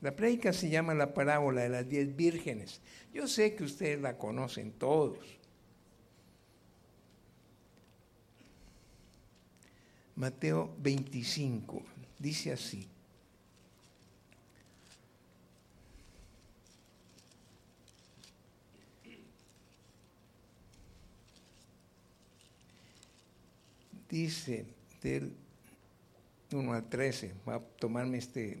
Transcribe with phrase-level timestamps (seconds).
[0.00, 2.80] La prédica se llama la parábola de las diez vírgenes.
[3.12, 5.18] Yo sé que ustedes la conocen todos.
[10.16, 11.82] Mateo 25
[12.18, 12.86] dice así.
[24.08, 24.66] Dice
[25.02, 25.32] del
[26.52, 28.60] 1 al 13, voy a tomarme este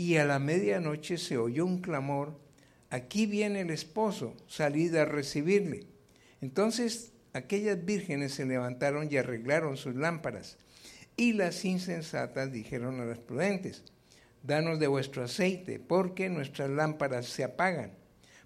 [0.00, 2.34] Y a la medianoche se oyó un clamor,
[2.88, 5.88] aquí viene el esposo, salid a recibirle.
[6.40, 10.56] Entonces aquellas vírgenes se levantaron y arreglaron sus lámparas.
[11.18, 13.84] Y las insensatas dijeron a las prudentes,
[14.42, 17.92] danos de vuestro aceite, porque nuestras lámparas se apagan.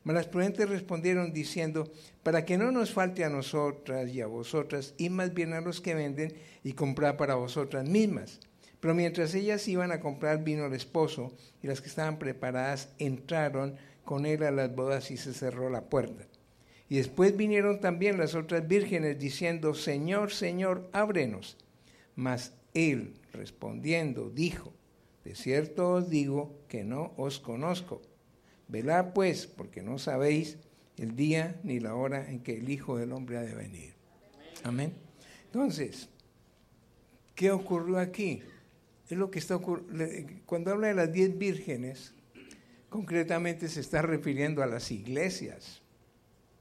[0.03, 1.93] Mas las prudentes respondieron diciendo,
[2.25, 5.81] para que no nos falte a nosotras y a vosotras, y más bien a los
[5.81, 8.41] que venden y comprar para vosotras mismas.
[8.85, 11.33] Pero mientras ellas iban a comprar vino el esposo,
[11.63, 15.89] y las que estaban preparadas entraron con él a las bodas y se cerró la
[15.89, 16.27] puerta.
[16.91, 21.57] Y después vinieron también las otras vírgenes diciendo, Señor, Señor, ábrenos.
[22.15, 24.75] Mas él, respondiendo, dijo,
[25.25, 28.03] de cierto os digo que no os conozco.
[28.69, 30.59] Velad pues, porque no sabéis
[30.99, 33.95] el día ni la hora en que el Hijo del Hombre ha de venir.
[34.63, 34.93] Amén.
[35.47, 36.11] Entonces,
[37.35, 38.43] ¿qué ocurrió aquí?
[39.09, 39.59] Es lo que está
[40.47, 42.15] Cuando habla de las diez vírgenes,
[42.89, 45.83] concretamente se está refiriendo a las iglesias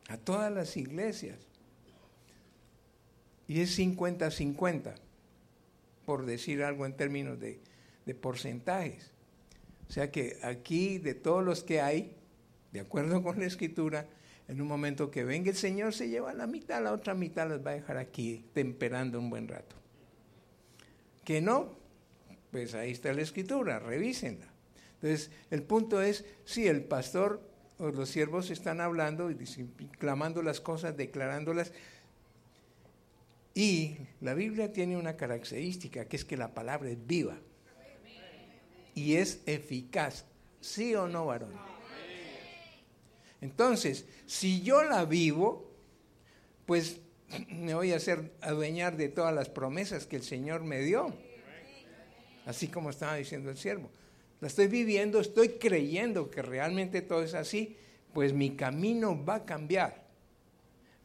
[0.10, 1.38] a todas las iglesias.
[3.48, 4.96] Y es 50-50,
[6.06, 7.60] por decir algo en términos de,
[8.16, 9.12] porcentajes.
[9.90, 12.16] O sea que aquí, de todos los que hay,
[12.72, 14.08] de acuerdo con la escritura,
[14.48, 17.66] en un momento que venga el Señor se lleva la mitad, la otra mitad las
[17.66, 19.76] va a dejar aquí temperando un buen rato.
[21.24, 21.78] Que no,
[22.54, 24.46] pues ahí está la escritura, revísenla.
[25.02, 27.42] Entonces, el punto es, si el pastor
[27.80, 29.36] los siervos están hablando y
[29.98, 31.72] clamando las cosas, declarándolas.
[33.56, 37.38] Y la Biblia tiene una característica, que es que la palabra es viva
[38.96, 40.26] y es eficaz.
[40.62, 41.52] ¿Sí o no, varón?
[43.42, 45.70] Entonces, si yo la vivo,
[46.68, 47.02] pues
[47.50, 51.14] me voy a hacer adueñar de todas las promesas que el Señor me dio.
[52.46, 53.90] Así como estaba diciendo el siervo
[54.44, 57.78] la estoy viviendo, estoy creyendo que realmente todo es así,
[58.14, 60.04] pues mi camino va a cambiar.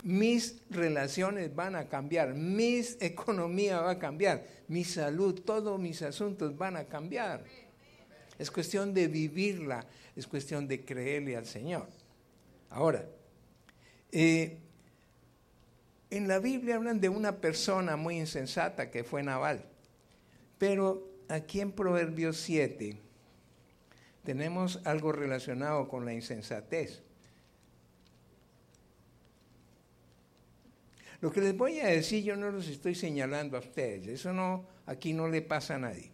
[0.02, 6.58] Mis relaciones van a cambiar, mi economía va a cambiar, mi salud, todos mis asuntos
[6.58, 7.44] van a cambiar.
[8.40, 11.86] Es cuestión de vivirla, es cuestión de creerle al Señor.
[12.70, 13.06] Ahora,
[14.10, 14.58] eh,
[16.10, 19.64] en la Biblia hablan de una persona muy insensata que fue Naval,
[20.58, 22.98] pero aquí en Proverbios 7,
[24.24, 27.02] tenemos algo relacionado con la insensatez.
[31.20, 34.66] Lo que les voy a decir yo no los estoy señalando a ustedes, eso no,
[34.86, 36.10] aquí no le pasa a nadie.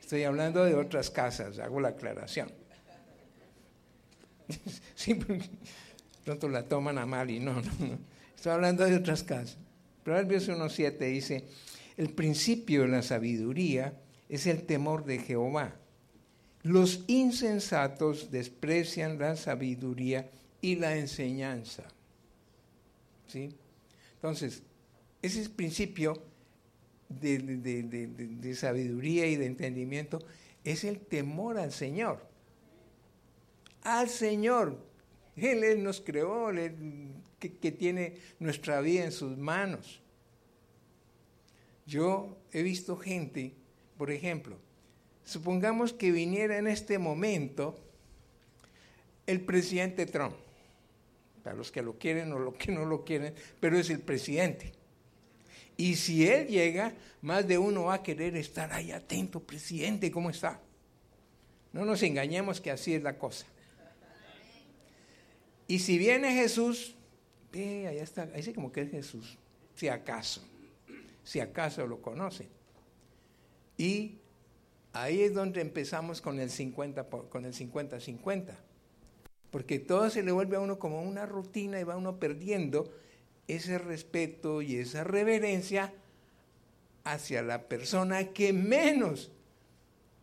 [0.00, 2.50] Estoy hablando de otras casas, hago la aclaración.
[4.94, 5.40] Siempre
[6.24, 7.98] pronto la toman a mal y no, no, no.
[8.36, 9.56] Estoy hablando de otras casas.
[10.04, 11.44] Proverbios 1.7 dice,
[11.96, 13.92] el principio de la sabiduría
[14.28, 15.74] es el temor de Jehová
[16.62, 20.30] los insensatos desprecian la sabiduría
[20.60, 21.84] y la enseñanza.
[23.26, 23.50] ¿Sí?
[24.14, 24.62] Entonces,
[25.22, 26.22] ese principio
[27.08, 30.18] de, sabiduría y de entendimiento
[30.64, 32.26] es el temor al Señor.
[33.82, 34.78] Al Señor.
[35.36, 36.50] Él, nos creó,
[37.38, 40.02] que, que tiene nuestra vida en sus manos.
[41.86, 43.54] Yo he visto gente,
[43.98, 44.56] por ejemplo,
[45.28, 47.78] Supongamos que viniera en este momento
[49.26, 50.34] el presidente Trump,
[51.44, 54.72] para los que lo quieren o los que no lo quieren, pero es el presidente.
[55.76, 60.30] Y si él llega, más de uno va a querer estar ahí atento, presidente, ¿cómo
[60.30, 60.62] está?
[61.74, 63.44] No nos engañemos que así es la cosa.
[65.66, 66.94] Y si viene Jesús,
[67.52, 69.36] ve, allá está, ahí sí como que es Jesús,
[69.74, 70.42] si acaso,
[71.22, 72.57] si acaso lo conocen.
[73.78, 74.18] Y
[74.92, 78.54] ahí es donde empezamos con el 50 con el 50-50.
[79.50, 82.92] Porque todo se le vuelve a uno como una rutina y va uno perdiendo
[83.46, 85.94] ese respeto y esa reverencia
[87.04, 89.30] hacia la persona que menos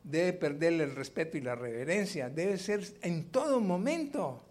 [0.04, 2.30] debe perderle el respeto y la reverencia.
[2.30, 4.44] Debe ser en todo momento.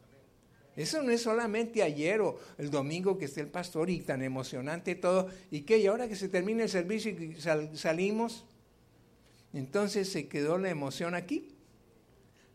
[0.75, 4.97] Eso no es solamente ayer o el domingo que esté el pastor y tan emocionante
[4.97, 5.29] todo.
[5.53, 5.79] ¿Y qué?
[5.79, 7.37] Y ahora que se termina el servicio y
[7.77, 8.45] salimos,
[9.55, 11.51] entonces se quedó la emoción aquí.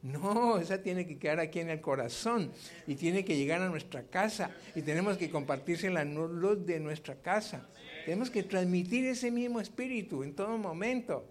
[0.01, 2.51] No, esa tiene que quedar aquí en el corazón
[2.87, 7.15] y tiene que llegar a nuestra casa y tenemos que compartirse la luz de nuestra
[7.15, 7.67] casa.
[8.05, 11.25] Tenemos que transmitir ese mismo espíritu en todo momento.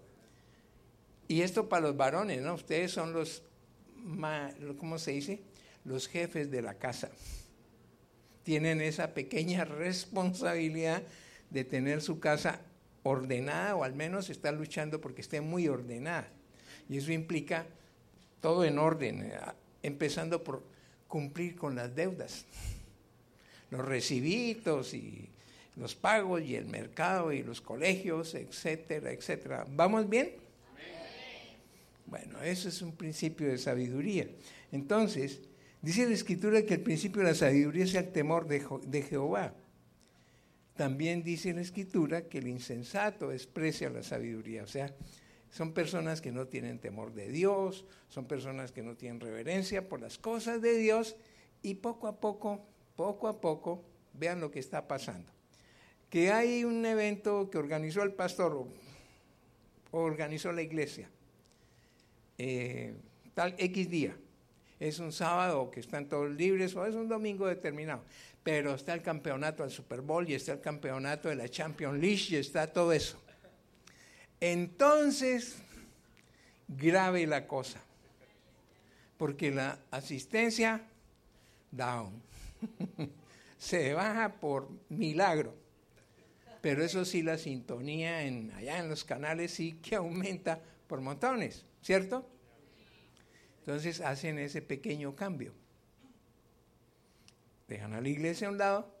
[1.27, 2.55] Y esto para los varones, ¿no?
[2.55, 3.43] Ustedes son los,
[4.77, 5.39] ¿cómo se dice?
[5.85, 7.09] Los jefes de la casa.
[8.43, 11.03] Tienen esa pequeña responsabilidad
[11.49, 12.61] de tener su casa
[13.09, 16.27] ordenada o al menos estar luchando porque esté muy ordenada.
[16.87, 17.65] Y eso implica
[18.41, 19.39] todo en orden, eh,
[19.83, 20.63] empezando por
[21.07, 22.45] cumplir con las deudas,
[23.71, 25.29] los recibitos y
[25.75, 29.65] los pagos y el mercado y los colegios, etcétera, etcétera.
[29.69, 30.33] ¿Vamos bien?
[32.05, 34.27] Bueno, eso es un principio de sabiduría.
[34.71, 35.41] Entonces,
[35.81, 39.53] dice la escritura que el principio de la sabiduría es el temor de Jehová.
[40.79, 44.63] También dice la escritura que el insensato desprecia la sabiduría.
[44.63, 44.95] O sea,
[45.51, 49.99] son personas que no tienen temor de Dios, son personas que no tienen reverencia por
[49.99, 51.17] las cosas de Dios
[51.61, 52.65] y poco a poco,
[52.95, 53.83] poco a poco,
[54.13, 55.29] vean lo que está pasando.
[56.09, 58.65] Que hay un evento que organizó el pastor
[59.91, 61.09] organizó la iglesia,
[62.37, 62.93] eh,
[63.33, 64.15] tal X día.
[64.79, 68.01] Es un sábado que están todos libres o es un domingo determinado.
[68.43, 72.23] Pero está el campeonato del Super Bowl y está el campeonato de la Champions League
[72.29, 73.21] y está todo eso.
[74.39, 75.57] Entonces,
[76.67, 77.81] grave la cosa,
[79.17, 80.81] porque la asistencia,
[81.71, 82.21] down,
[83.57, 85.53] se baja por milagro,
[86.61, 91.65] pero eso sí, la sintonía en, allá en los canales sí que aumenta por montones,
[91.81, 92.27] ¿cierto?
[93.59, 95.53] Entonces hacen ese pequeño cambio.
[97.69, 98.91] Dejan a la iglesia a un lado,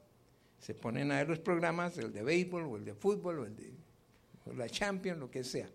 [0.59, 3.55] se ponen a ver los programas, el de béisbol o el de fútbol o el
[3.55, 3.73] de
[4.55, 5.67] la Champions, lo que sea.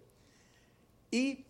[1.11, 1.45] ¿Y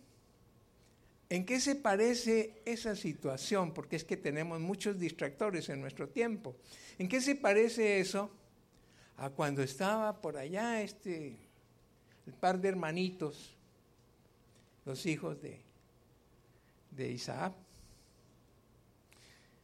[1.29, 3.75] en qué se parece esa situación?
[3.75, 6.55] Porque es que tenemos muchos distractores en nuestro tiempo.
[6.97, 8.31] ¿En qué se parece eso
[9.17, 11.37] a cuando estaba por allá este,
[12.25, 13.55] el par de hermanitos,
[14.83, 15.61] los hijos de,
[16.89, 17.53] de Isaac?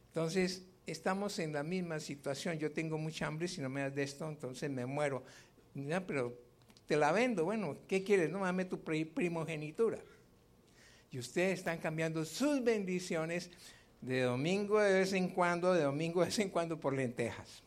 [0.08, 2.58] Entonces, estamos en la misma situación.
[2.58, 5.22] Yo tengo mucha hambre, si no me das de esto, entonces me muero.
[5.74, 6.38] No, pero
[6.86, 8.30] te la vendo, bueno, ¿qué quieres?
[8.30, 9.98] No, dame tu primogenitura.
[11.10, 13.50] Y ustedes están cambiando sus bendiciones
[14.00, 17.62] de domingo de vez en cuando, de domingo de vez en cuando por lentejas.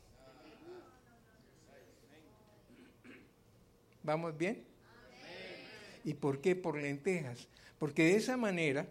[4.04, 4.64] ¿Vamos bien?
[6.04, 7.48] ¿Y por qué por lentejas?
[7.80, 8.88] Porque de esa manera,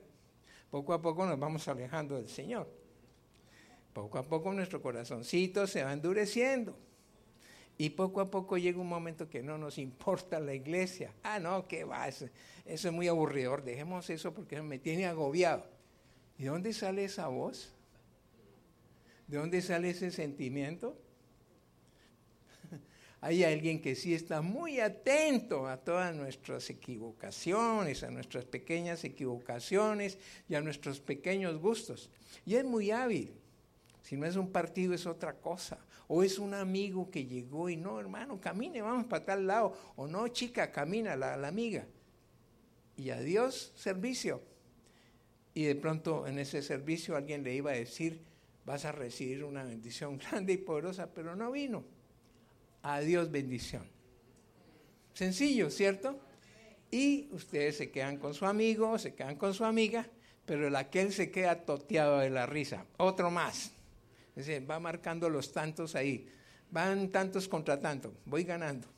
[0.70, 2.83] poco a poco nos vamos alejando del Señor.
[3.94, 6.76] Poco a poco nuestro corazoncito se va endureciendo.
[7.78, 11.12] Y poco a poco llega un momento que no nos importa la iglesia.
[11.22, 12.08] Ah, no, ¿qué va?
[12.08, 12.28] Eso,
[12.64, 13.62] es muy aburridor.
[13.62, 15.64] Dejemos eso porque me tiene agobiado.
[16.36, 17.72] ¿De dónde sale esa voz?
[19.28, 20.98] ¿De dónde sale ese sentimiento?
[23.20, 30.18] Hay alguien que sí está muy atento a todas nuestras equivocaciones, a nuestras pequeñas equivocaciones
[30.48, 32.10] y a nuestros pequeños gustos.
[32.44, 33.34] Y es muy hábil.
[34.04, 35.78] Si no es un partido es otra cosa.
[36.08, 39.74] O es un amigo que llegó y no, hermano, camine, vamos para tal lado.
[39.96, 41.86] O no, chica, camina la, la amiga.
[42.98, 44.42] Y adiós, servicio.
[45.54, 48.20] Y de pronto en ese servicio alguien le iba a decir,
[48.66, 51.82] vas a recibir una bendición grande y poderosa, pero no vino.
[52.82, 53.88] Adiós, bendición.
[55.14, 56.20] Sencillo, ¿cierto?
[56.90, 60.06] Y ustedes se quedan con su amigo, se quedan con su amiga,
[60.44, 62.84] pero el aquel se queda toteado de la risa.
[62.98, 63.72] Otro más.
[64.36, 66.28] Es va marcando los tantos ahí.
[66.70, 68.12] Van tantos contra tanto.
[68.24, 68.88] Voy ganando.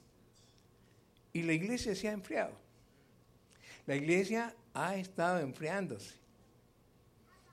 [1.32, 2.52] Y la iglesia se ha enfriado.
[3.86, 6.14] La iglesia ha estado enfriándose.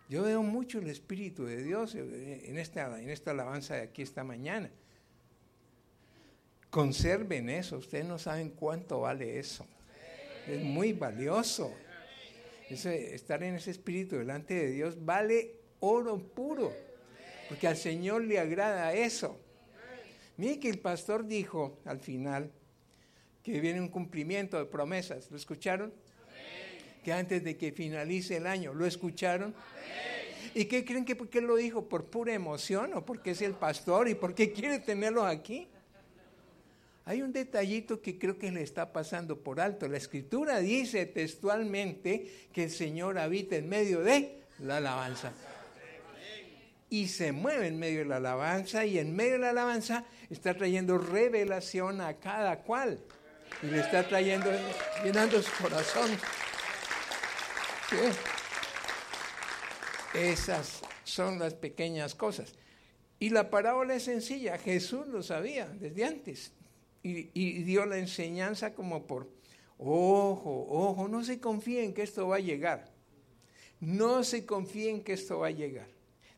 [0.10, 4.24] Yo veo mucho el Espíritu de Dios en esta, en esta alabanza de aquí esta
[4.24, 4.70] mañana.
[6.70, 7.78] Conserven eso.
[7.78, 9.66] Ustedes no saben cuánto vale eso.
[10.48, 11.74] Es muy valioso.
[12.70, 16.74] estar en ese espíritu delante de Dios vale oro puro.
[17.50, 19.40] Porque al Señor le agrada eso.
[20.38, 22.52] Mire que el pastor dijo al final
[23.44, 25.30] que viene un cumplimiento de promesas.
[25.30, 25.94] ¿Lo escucharon?
[27.04, 28.74] que antes de que finalice el año.
[28.74, 29.54] ¿Lo escucharon?
[30.56, 31.88] ¿Y qué creen que por qué lo dijo?
[31.88, 35.68] ¿Por pura emoción o porque es el pastor y porque quiere tenerlos aquí?
[37.06, 39.88] Hay un detallito que creo que le está pasando por alto.
[39.90, 45.34] La escritura dice textualmente que el Señor habita en medio de la alabanza.
[46.94, 50.56] Y se mueve en medio de la alabanza y en medio de la alabanza está
[50.56, 53.00] trayendo revelación a cada cual.
[53.64, 54.52] Y le está trayendo,
[55.04, 56.12] llenando su corazón.
[60.14, 62.54] Esas son las pequeñas cosas.
[63.18, 66.52] Y la parábola es sencilla, Jesús lo sabía desde antes
[67.02, 69.32] y, dio la enseñanza como por,
[69.80, 72.94] ojo, ojo, no se confíen que esto va a llegar.
[73.80, 75.93] No se confíen que esto va a llegar.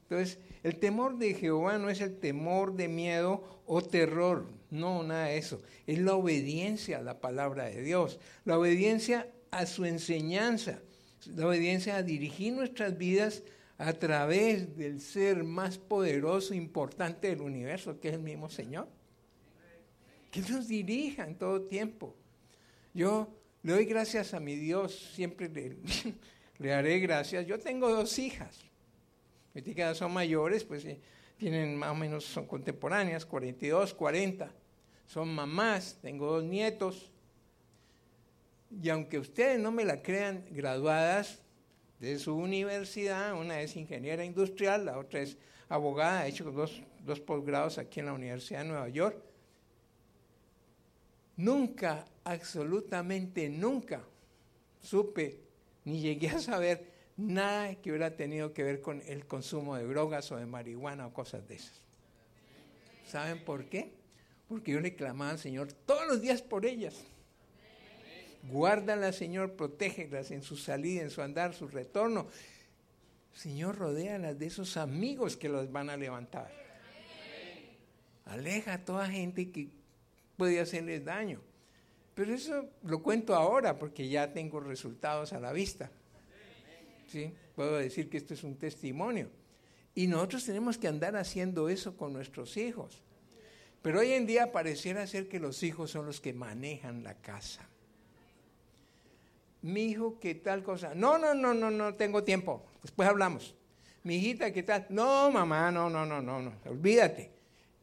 [0.09, 5.25] Entonces, el temor de Jehová no es el temor de miedo o terror, no, nada
[5.25, 5.61] de eso.
[5.87, 10.79] Es la obediencia a la palabra de Dios, la obediencia a su enseñanza,
[11.35, 13.43] la obediencia a dirigir nuestras vidas
[13.77, 18.87] a través del ser más poderoso, e importante del universo, que es el mismo Señor
[20.35, 22.13] que nos dirija en todo tiempo.
[22.93, 23.33] Yo
[23.63, 25.77] le doy gracias a mi Dios, siempre le,
[26.59, 27.47] le haré gracias.
[27.47, 28.65] Yo tengo dos hijas,
[29.63, 30.85] hijas son mayores, pues
[31.37, 34.51] tienen más o menos, son contemporáneas, 42, 40.
[35.05, 37.11] Son mamás, tengo dos nietos.
[38.81, 41.41] Y aunque ustedes no me la crean, graduadas
[41.99, 45.37] de su universidad, una es ingeniera industrial, la otra es
[45.69, 49.17] abogada, ha hecho dos, dos posgrados aquí en la Universidad de Nueva York.
[51.37, 54.01] Nunca, absolutamente nunca,
[54.81, 55.39] supe
[55.83, 60.31] ni llegué a saber nada que hubiera tenido que ver con el consumo de drogas
[60.31, 61.81] o de marihuana o cosas de esas.
[63.07, 63.93] ¿Saben por qué?
[64.47, 66.95] Porque yo le clamaba al Señor todos los días por ellas.
[68.43, 72.27] Guárdalas, Señor, protégelas en su salida, en su andar, su retorno.
[73.33, 76.51] Señor, rodéalas de esos amigos que los van a levantar.
[78.25, 79.69] Aleja a toda gente que
[80.37, 81.41] puede hacerles daño.
[82.13, 85.91] Pero eso lo cuento ahora porque ya tengo resultados a la vista.
[87.07, 87.33] ¿Sí?
[87.55, 89.29] Puedo decir que esto es un testimonio.
[89.93, 93.01] Y nosotros tenemos que andar haciendo eso con nuestros hijos.
[93.81, 97.69] Pero hoy en día pareciera ser que los hijos son los que manejan la casa.
[99.61, 100.93] Mi hijo, ¿qué tal cosa?
[100.95, 102.65] No, no, no, no, no tengo tiempo.
[102.81, 103.55] Después hablamos.
[104.03, 104.85] Mi hijita, ¿qué tal?
[104.89, 106.53] No, mamá, no, no, no, no, no.
[106.65, 107.31] Olvídate.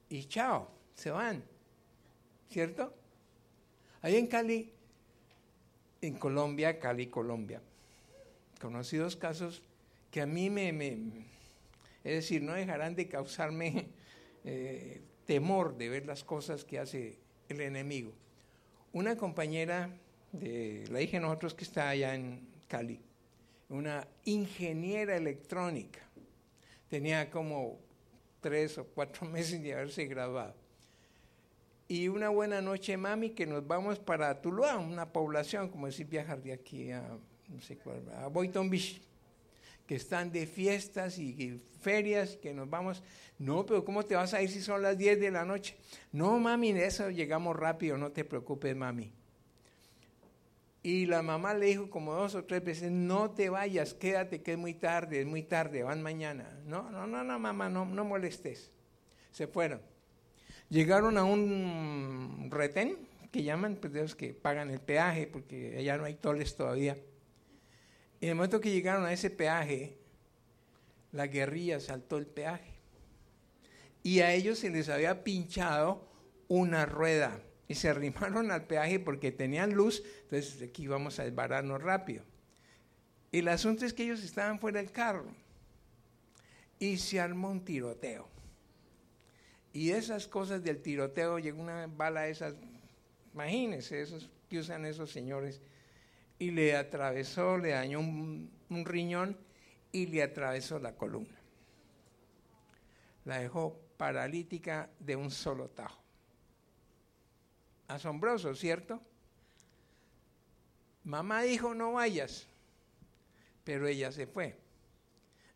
[0.08, 1.42] Y chao, se van.
[2.52, 2.94] ¿cierto?
[4.02, 4.72] Ahí en Cali,
[6.00, 7.62] en Colombia, Cali, Colombia,
[8.62, 9.60] conocí dos casos
[10.12, 10.68] que a mí me,
[12.04, 13.88] es decir, no dejarán de causarme
[14.44, 18.12] eh, temor de ver las cosas que hace el enemigo.
[18.92, 19.90] Una compañera
[20.30, 23.00] de la hija de nosotros que está allá en Cali,
[23.68, 26.00] una ingeniera electrónica,
[26.88, 27.80] tenía como
[28.40, 30.54] tres o cuatro meses de haberse graduado
[31.88, 36.40] y una buena noche, mami, que nos vamos para Tuluá, una población, como decir, viajar
[36.42, 37.18] de aquí a,
[37.52, 39.00] no sé cuál, a Boynton Beach,
[39.86, 43.02] que están de fiestas y, ferias, que nos vamos.
[43.38, 45.76] No, pero ¿cómo te vas a ir si son las 10 de la noche?
[46.12, 49.12] No, mami, de eso llegamos rápido, no te preocupes, mami.
[50.84, 54.52] Y la mamá le dijo como dos o tres veces, no te vayas, quédate que
[54.52, 56.58] es muy tarde, es muy tarde, van mañana.
[56.64, 58.72] No, no, no, no, mamá, no, no molestes.
[59.30, 59.80] Se fueron.
[60.68, 62.96] Llegaron a un retén,
[63.32, 66.96] que llaman, pues los que pagan el peaje, porque allá no hay toles todavía.
[68.22, 69.98] En el momento que llegaron a ese peaje,
[71.10, 72.78] la guerrilla saltó el peaje.
[74.04, 76.08] Y a ellos se les había pinchado
[76.46, 77.42] una rueda.
[77.66, 82.22] Y se arrimaron al peaje porque tenían luz, entonces aquí vamos a desbararnos rápido.
[83.32, 85.26] El asunto es que ellos estaban fuera del carro.
[86.78, 88.28] Y se armó un tiroteo.
[89.72, 92.54] Y esas cosas del tiroteo, llegó una bala de esas,
[93.34, 95.60] imagínense, esos que usan esos señores,
[96.42, 99.38] y le atravesó, le dañó un, riñón
[99.92, 101.38] y le atravesó la columna.
[103.24, 106.02] La dejó paralítica de un solo tajo.
[107.86, 109.00] Asombroso, ¿cierto?
[111.04, 112.48] Mamá dijo no vayas,
[113.62, 114.58] pero ella se fue.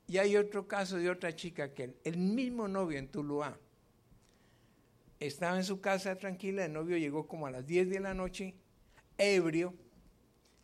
[0.07, 3.59] Y hay otro caso de otra chica que el mismo novio en Tuluá
[5.19, 8.55] estaba en su casa tranquila, el novio llegó como a las 10 de la noche,
[9.19, 9.75] ebrio,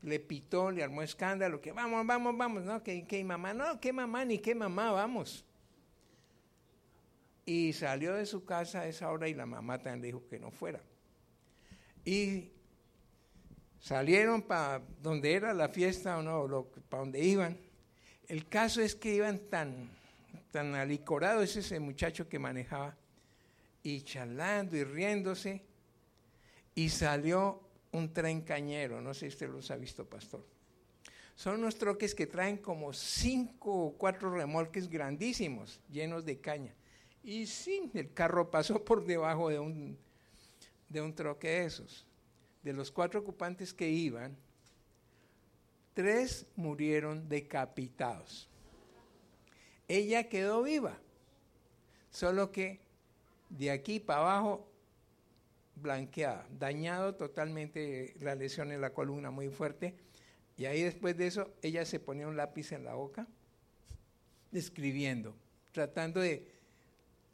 [0.02, 4.24] le pitó, le armó escándalo, que vamos, vamos, vamos, no, que, mamá, no, que mamá,
[4.24, 5.44] ni que mamá, vamos.
[7.46, 10.38] Y salió de su casa a esa hora y la mamá también le dijo que
[10.38, 10.80] no fuera.
[12.04, 12.50] Y
[13.80, 17.58] salieron para donde era la fiesta o no, para donde iban.
[18.28, 19.88] El caso es que iban tan,
[20.50, 22.96] tan alicorados ese muchacho que manejaba
[23.82, 25.64] y charlando y riéndose
[26.74, 27.60] y salió
[27.92, 30.44] un tren cañero, no sé si usted los ha visto, pastor.
[31.34, 36.74] Son unos troques que traen como cinco o cuatro remolques grandísimos, llenos de caña.
[37.22, 39.98] Y sí, el carro pasó por debajo de un,
[40.88, 42.06] de un troque de esos.
[42.62, 44.36] De los cuatro ocupantes que iban,
[45.94, 48.48] tres murieron decapitados.
[49.88, 50.98] Ella quedó viva,
[52.10, 52.80] solo que
[53.50, 54.71] de aquí para abajo
[55.74, 59.94] blanqueada, dañado totalmente la lesión en la columna muy fuerte.
[60.56, 63.26] Y ahí después de eso, ella se ponía un lápiz en la boca,
[64.52, 65.34] escribiendo,
[65.72, 66.46] tratando de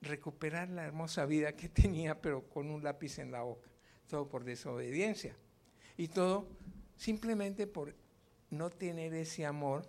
[0.01, 3.69] recuperar la hermosa vida que tenía, pero con un lápiz en la boca.
[4.09, 5.37] Todo por desobediencia.
[5.97, 6.49] Y todo
[6.97, 7.95] simplemente por
[8.51, 9.87] no tener ese amor,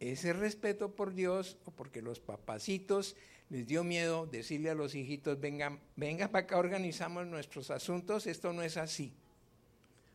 [0.00, 3.16] ese respeto por Dios, o porque los papacitos
[3.50, 8.52] les dio miedo decirle a los hijitos, vengan, venga para acá, organizamos nuestros asuntos, esto
[8.52, 9.12] no es así.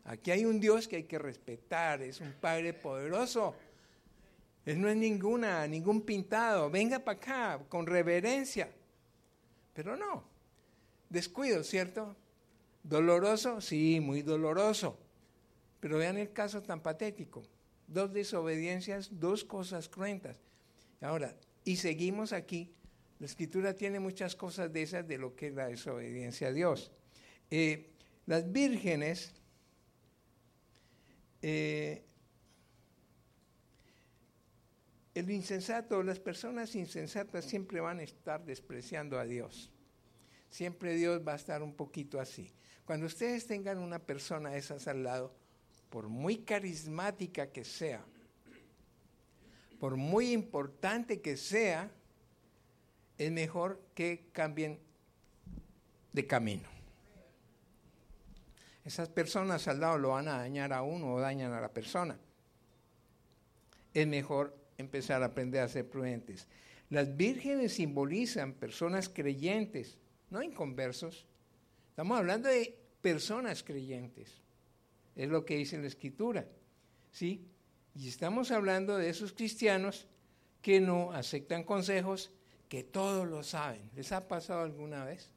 [0.05, 3.55] Aquí hay un Dios que hay que respetar, es un Padre poderoso.
[4.65, 8.69] Él no es ninguna, ningún pintado, venga para acá, con reverencia.
[9.73, 10.23] Pero no,
[11.09, 12.15] descuido, ¿cierto?
[12.83, 14.97] Doloroso, sí, muy doloroso.
[15.79, 17.43] Pero vean el caso tan patético.
[17.89, 20.37] Dos desobediencias, dos cosas cruentas.
[21.01, 22.71] Ahora, y seguimos aquí
[23.19, 26.91] la escritura tiene muchas cosas de esas de lo que es la desobediencia a Dios.
[27.51, 27.89] Eh,
[28.25, 29.33] las vírgenes
[31.41, 32.05] eh,
[35.13, 39.69] el insensato, las personas insensatas siempre van a estar despreciando a Dios.
[40.49, 42.53] Siempre Dios va a estar un poquito así.
[42.85, 45.35] Cuando ustedes tengan una persona de esas al lado,
[45.89, 48.03] por muy carismática que sea,
[49.79, 51.91] por muy importante que sea,
[53.17, 54.79] es mejor que cambien
[56.13, 56.67] de camino.
[58.85, 62.17] Esas personas al lado lo van a dañar a uno o dañan a la persona.
[63.93, 66.47] Es mejor empezar a aprender a ser prudentes.
[66.89, 69.97] Las vírgenes simbolizan personas creyentes,
[70.29, 71.27] no inconversos.
[71.89, 74.41] Estamos hablando de personas creyentes.
[75.19, 76.47] Es lo que dice la escritura.
[77.11, 77.45] ¿Sí?
[77.93, 80.07] Y estamos hablando de esos cristianos
[80.61, 82.31] que no aceptan consejos
[82.69, 83.81] que todos lo saben.
[83.97, 85.33] ¿Les ha pasado alguna vez?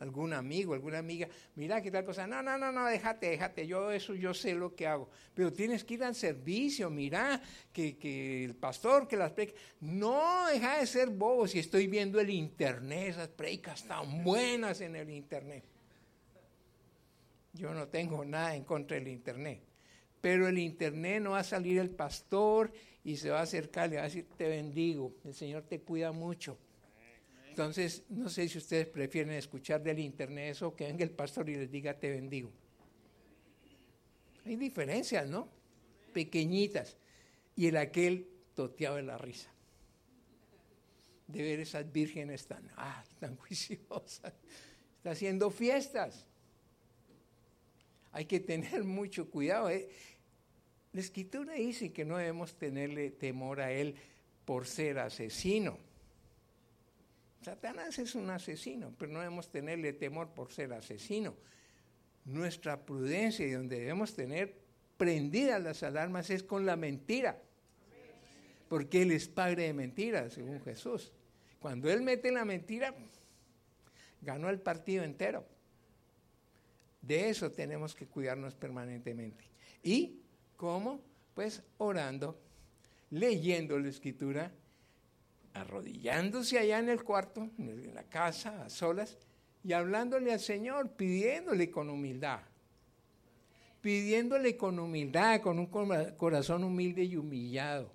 [0.00, 3.92] algún amigo, alguna amiga, mira qué tal cosa, no, no, no, no, déjate, déjate, yo
[3.92, 7.40] eso, yo sé lo que hago, pero tienes que ir al servicio, mira,
[7.72, 12.30] que, el pastor, que las predicas, no, deja de ser bobo, si estoy viendo el
[12.30, 15.71] internet, esas predicas tan buenas en el internet.
[17.52, 19.62] Yo no tengo nada en contra del internet,
[20.20, 22.72] pero el internet no va a salir el pastor
[23.04, 26.12] y se va a acercar, le va a decir, te bendigo, el Señor te cuida
[26.12, 26.58] mucho.
[27.48, 31.56] Entonces, no sé si ustedes prefieren escuchar del internet eso que venga el pastor y
[31.56, 32.50] les diga, te bendigo.
[34.46, 35.48] Hay diferencias, ¿no?
[36.14, 36.96] Pequeñitas.
[37.54, 39.50] Y el aquel toteado de la risa.
[41.26, 44.32] De ver esas vírgenes tan, ah, tan juiciosas.
[44.96, 46.26] Está haciendo fiestas.
[48.12, 49.68] Hay que tener mucho cuidado.
[50.92, 53.96] La escritura dice que no debemos tenerle temor a él
[54.44, 55.78] por ser asesino.
[57.42, 61.34] Satanás es un asesino, pero no debemos tenerle temor por ser asesino.
[62.24, 64.54] Nuestra prudencia y donde debemos tener
[64.96, 67.42] prendidas las alarmas es con la mentira,
[68.68, 71.12] porque Él es padre de mentiras, según Jesús.
[71.58, 72.94] Cuando Él mete la mentira,
[74.20, 75.44] ganó el partido entero.
[77.02, 79.44] De eso tenemos que cuidarnos permanentemente.
[79.82, 80.20] ¿Y
[80.56, 81.00] cómo?
[81.34, 82.38] Pues orando,
[83.10, 84.52] leyendo la escritura,
[85.52, 89.18] arrodillándose allá en el cuarto, en la casa, a solas,
[89.64, 92.40] y hablándole al Señor, pidiéndole con humildad.
[93.80, 97.90] Pidiéndole con humildad, con un corazón humilde y humillado.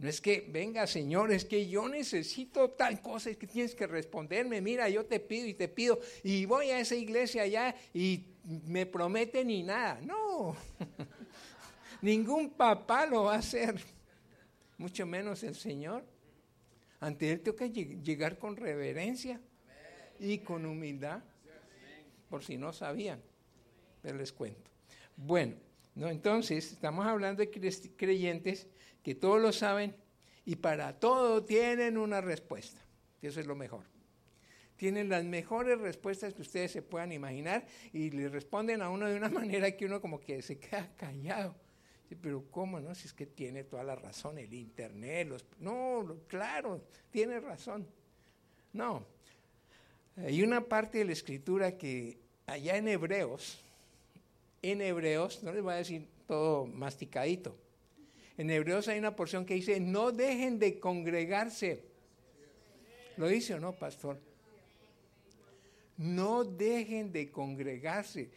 [0.00, 4.62] No es que, venga Señor, es que yo necesito tal cosa, que tienes que responderme,
[4.62, 8.24] mira, yo te pido y te pido, y voy a esa iglesia allá y
[8.66, 10.00] me promete ni nada.
[10.00, 10.56] No,
[12.00, 13.78] ningún papá lo va a hacer,
[14.78, 16.02] mucho menos el Señor.
[16.98, 19.38] Ante Él tengo que llegar con reverencia
[20.18, 21.22] y con humildad,
[22.30, 23.20] por si no sabían,
[24.00, 24.70] pero les cuento.
[25.14, 25.56] Bueno,
[25.94, 26.08] ¿no?
[26.08, 28.66] entonces estamos hablando de creyentes
[29.02, 29.94] que todos lo saben
[30.44, 32.80] y para todo tienen una respuesta,
[33.22, 33.84] eso es lo mejor.
[34.76, 39.16] tienen las mejores respuestas que ustedes se puedan imaginar y le responden a uno de
[39.16, 41.54] una manera que uno como que se queda callado.
[42.20, 42.94] Pero ¿cómo no?
[42.94, 45.44] Si es que tiene toda la razón, el Internet, los...
[45.60, 47.86] No, claro, tiene razón.
[48.72, 49.06] No.
[50.16, 53.60] Hay una parte de la escritura que allá en Hebreos,
[54.60, 57.56] en Hebreos, no les voy a decir todo masticadito,
[58.40, 61.84] en Hebreos hay una porción que dice, no dejen de congregarse.
[63.18, 64.18] ¿Lo dice o no, pastor?
[65.98, 68.30] No dejen de congregarse.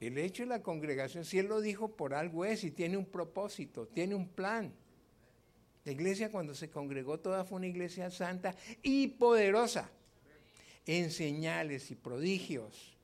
[0.00, 3.06] El hecho de la congregación, si Él lo dijo por algo es y tiene un
[3.06, 4.74] propósito, tiene un plan.
[5.84, 9.88] La iglesia cuando se congregó toda fue una iglesia santa y poderosa
[10.84, 12.95] en señales y prodigios.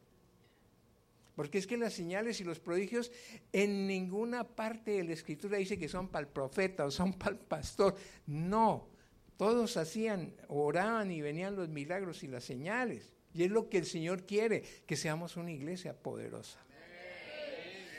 [1.34, 3.10] Porque es que las señales y los prodigios
[3.52, 7.32] en ninguna parte de la escritura dice que son para el profeta o son para
[7.32, 7.94] el pastor.
[8.26, 8.88] No,
[9.36, 13.12] todos hacían, oraban y venían los milagros y las señales.
[13.34, 16.62] Y es lo que el Señor quiere, que seamos una iglesia poderosa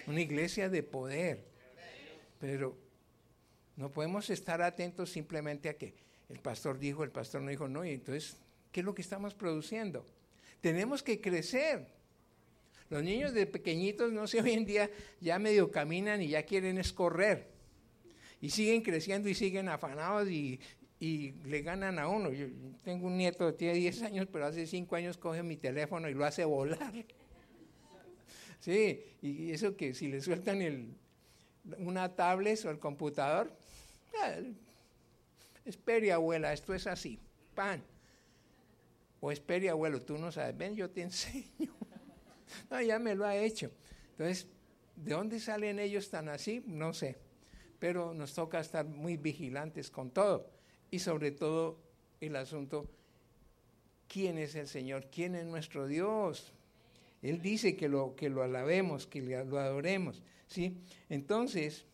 [0.08, 1.46] una iglesia de poder.
[2.40, 2.78] Pero
[3.76, 5.96] no podemos estar atentos simplemente a que
[6.30, 8.38] el pastor dijo, el pastor no dijo, no, y entonces,
[8.72, 10.06] ¿qué es lo que estamos produciendo?
[10.62, 11.88] Tenemos que crecer.
[12.90, 16.78] Los niños de pequeñitos, no sé, hoy en día ya medio caminan y ya quieren
[16.78, 17.48] escorrer.
[18.42, 20.60] Y siguen creciendo y siguen afanados y,
[21.00, 22.32] y le ganan a uno.
[22.32, 22.48] Yo
[22.84, 26.14] tengo un nieto que tiene 10 años, pero hace 5 años coge mi teléfono y
[26.14, 26.94] lo hace volar.
[28.60, 30.96] Sí, y eso que si le sueltan el,
[31.80, 33.52] una tablet o el computador,
[34.26, 34.54] eh,
[36.14, 37.20] abuela, esto es así,
[37.56, 37.84] pan.
[39.20, 41.76] O espere abuelo, tú no sabes, ven, yo te enseño.
[42.70, 43.72] No, ya me lo ha hecho.
[44.12, 44.48] Entonces,
[44.96, 46.64] ¿de dónde salen ellos tan así?
[46.66, 47.18] No sé.
[47.80, 50.50] Pero nos toca estar muy vigilantes con todo.
[50.92, 51.80] Y sobre todo
[52.22, 52.90] el asunto,
[54.08, 55.10] ¿quién es el Señor?
[55.12, 56.54] ¿Quién es nuestro Dios?
[57.22, 60.22] Él dice que lo, que lo alabemos, que lo adoremos.
[60.48, 60.78] ¿sí?
[61.10, 61.86] Entonces,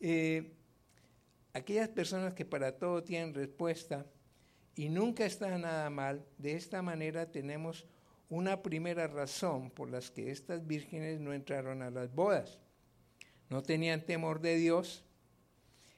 [0.00, 0.52] eh,
[1.54, 4.06] aquellas personas que para todo tienen respuesta
[4.76, 7.86] y nunca está nada mal, de esta manera tenemos
[8.28, 12.58] una primera razón por las que estas vírgenes no entraron a las bodas.
[13.50, 15.04] No tenían temor de Dios,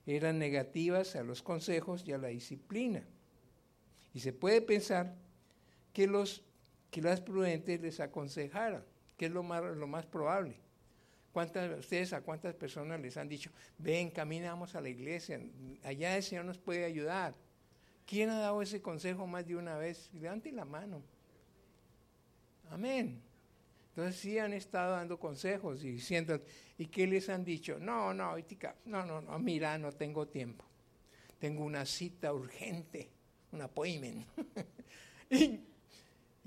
[0.07, 3.05] eran negativas a los consejos y a la disciplina.
[4.15, 5.15] Y se puede pensar
[5.93, 6.43] que los
[6.91, 8.83] que las prudentes les aconsejaran,
[9.17, 10.57] que es lo más, lo más probable.
[11.33, 15.39] ¿Cuántas, ¿Ustedes a cuántas personas les han dicho, ven, caminamos a la iglesia,
[15.85, 17.35] allá el Señor nos puede ayudar?
[18.07, 20.09] ¿Quién ha dado ese consejo más de una vez?
[20.15, 21.03] Levante la mano.
[22.71, 23.21] Amén.
[23.89, 26.41] Entonces sí han estado dando consejos y diciendo,
[26.77, 27.79] ¿y qué les han dicho?
[27.79, 28.37] No, no,
[28.85, 30.65] no, no, no, mira, no tengo tiempo.
[31.39, 33.09] Tengo una cita urgente,
[33.53, 34.27] un appointment.
[35.31, 35.61] y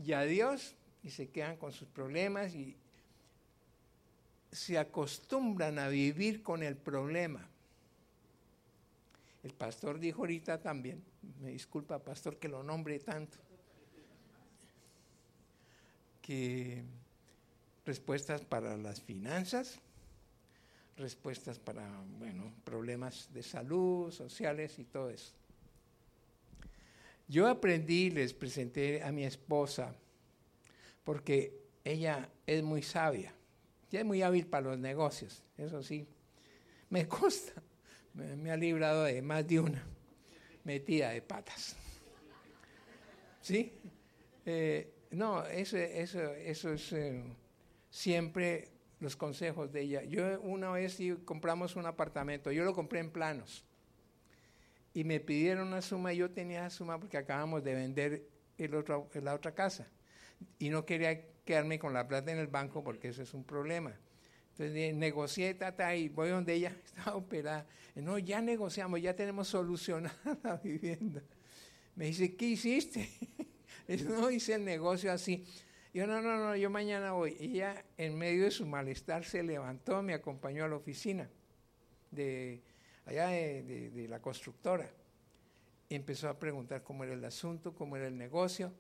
[0.04, 2.76] y a Dios y se quedan con sus problemas y
[4.52, 7.48] se acostumbran a vivir con el problema.
[9.44, 11.04] El pastor dijo ahorita también,
[11.42, 13.38] me disculpa pastor que lo nombre tanto,
[17.86, 19.80] respuestas para las finanzas,
[20.96, 21.90] respuestas para,
[22.20, 25.34] bueno, problemas de salud, sociales y todo eso.
[27.28, 29.96] Yo aprendí, les presenté a mi esposa,
[31.04, 33.34] porque ella es muy sabia,
[33.92, 36.08] es muy hábil para los negocios, eso sí,
[36.90, 37.54] me consta,
[38.14, 39.84] me, ha librado de más de una
[40.64, 41.76] metida de patas.
[43.42, 43.72] ¿Sí?
[44.46, 46.16] Eh, no, eso, es
[46.94, 47.24] eh,
[47.90, 48.70] siempre
[49.00, 50.04] los consejos de ella.
[50.04, 53.66] Yo una vez compramos un apartamento, yo lo compré en planos
[54.94, 59.34] y me pidieron una suma, yo tenía suma porque acabamos de vender el otro, la
[59.34, 59.88] otra casa
[60.58, 63.96] y no quería quedarme con la plata en el banco porque eso es un problema.
[64.52, 67.66] Entonces negocié, tata, y voy donde ella estaba operada.
[67.96, 71.24] No, ya negociamos, ya tenemos solucionada la vivienda.
[71.96, 73.10] Me dice, ¿qué hiciste?
[74.08, 75.46] no hice el negocio así.
[75.94, 77.36] Yo, no, no, no, yo mañana voy.
[77.40, 81.30] Y ella, en medio de su malestar, se levantó, me acompañó a la oficina
[82.12, 82.62] de,
[83.06, 84.90] allá de, la constructora.
[85.90, 88.72] empezó a preguntar cómo era el asunto, cómo era el negocio.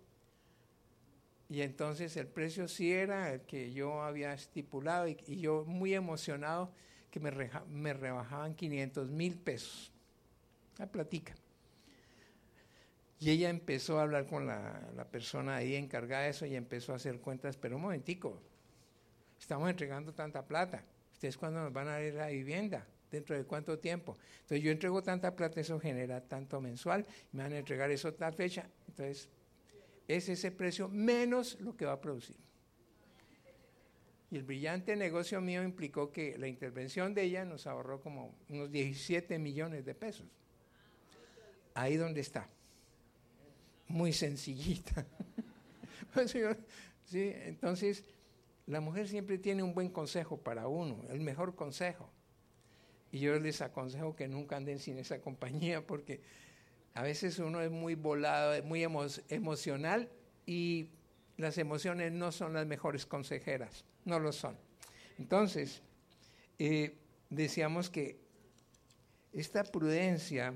[1.50, 6.72] Y entonces el precio sí era el que yo había estipulado y, yo muy emocionado
[7.10, 7.32] que me,
[7.68, 9.92] me rebajaban 500 mil pesos.
[10.78, 11.34] La platica.
[13.20, 16.94] Y ella empezó a hablar con la, la, persona ahí encargada de eso y empezó
[16.94, 18.42] a hacer cuentas, pero un momentico,
[19.38, 22.88] estamos entregando tanta plata, ¿ustedes cuándo nos van a dar la vivienda?
[23.12, 24.18] dentro de cuánto tiempo.
[24.42, 28.34] Entonces yo entrego tanta plata, eso genera tanto mensual, me van a entregar eso tal
[28.34, 28.70] fecha.
[28.88, 29.30] Entonces
[30.08, 32.36] es ese precio menos lo que va a producir.
[34.32, 38.72] Y el brillante negocio mío implicó que la intervención de ella nos ahorró como unos
[38.72, 40.28] 17 millones de pesos.
[41.74, 42.48] Ahí donde está.
[43.90, 45.06] Muy sencillita.
[46.12, 46.34] Pues
[47.14, 48.04] entonces,
[48.66, 52.10] la mujer siempre tiene un buen consejo para uno, el mejor consejo.
[53.12, 56.22] Y yo les aconsejo que nunca anden sin esa compañía porque
[56.96, 60.10] a veces uno es muy volado, muy emocional
[60.48, 60.90] y
[61.38, 64.58] las emociones no son las mejores consejeras no lo son.
[65.18, 65.82] Entonces,
[66.58, 66.98] eh,
[67.30, 68.20] decíamos que
[69.32, 70.54] esta prudencia,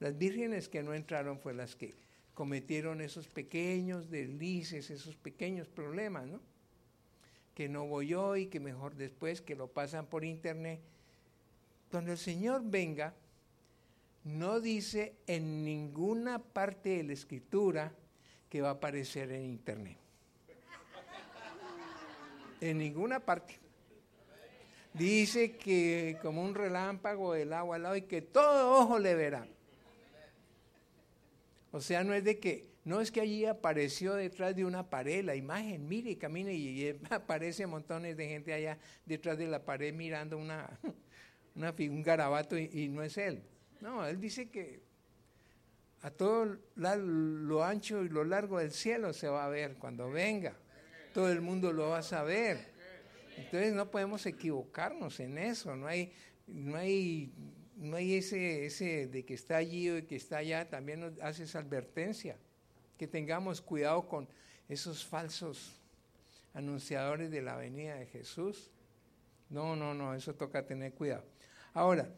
[0.00, 1.94] las vírgenes que no entraron fue las que
[2.34, 6.40] cometieron esos pequeños deslices, esos pequeños problemas, ¿no?
[7.54, 10.80] Que no voy yo y que mejor después, que lo pasan por internet.
[11.90, 13.14] Cuando el Señor venga,
[14.24, 17.92] no dice en ninguna parte de la escritura
[18.48, 20.02] que va a aparecer en internet
[22.62, 23.58] en ninguna parte.
[24.94, 29.46] Dice que como un relámpago del agua al lado y que todo ojo le verá.
[31.72, 35.24] O sea, no es de que, no es que allí apareció detrás de una pared
[35.24, 39.92] la imagen, mire, camine y, y aparece montones de gente allá detrás de la pared
[39.92, 40.78] mirando una,
[41.56, 43.42] una un garabato y, no es él.
[43.80, 44.80] No, él dice que
[46.02, 50.56] a todo lo ancho y lo largo del cielo se va a ver cuando venga
[51.12, 52.72] todo el mundo lo va a saber.
[53.36, 56.12] Entonces no podemos equivocarnos en eso, no hay,
[56.46, 57.32] no hay,
[57.82, 61.18] no hay ese, ese de que está allí o de que está allá, también nos
[61.20, 62.36] hace esa advertencia,
[62.96, 64.28] que tengamos cuidado con
[64.68, 65.80] esos falsos
[66.54, 68.70] anunciadores de la venida de Jesús.
[69.50, 71.24] No, no, no, eso toca tener cuidado.
[71.74, 72.08] Ahora,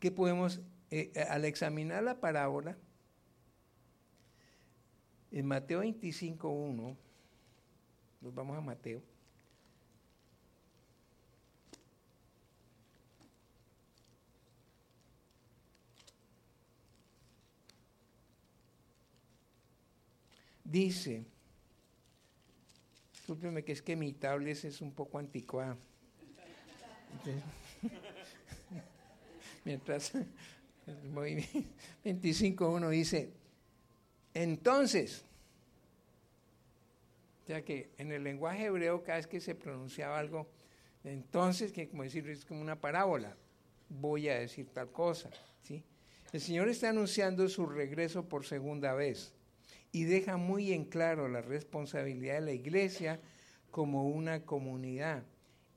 [0.00, 2.76] ¿qué podemos, eh, al examinar la parábola,
[5.30, 6.96] en Mateo 25.1,
[8.20, 9.02] nos vamos a Mateo.
[20.64, 21.24] Dice,
[23.12, 25.76] discúlpeme que es que mi tablet es un poco anticuado.
[29.64, 30.12] Mientras
[32.04, 33.30] 25.1 dice,
[34.32, 35.24] entonces,
[37.46, 40.48] ya que en el lenguaje hebreo cada vez que se pronunciaba algo,
[41.04, 43.36] entonces, que como decir, es como una parábola,
[43.90, 45.30] voy a decir tal cosa.
[45.62, 45.84] ¿sí?
[46.32, 49.33] El Señor está anunciando su regreso por segunda vez
[49.94, 53.20] y deja muy en claro la responsabilidad de la iglesia
[53.70, 55.22] como una comunidad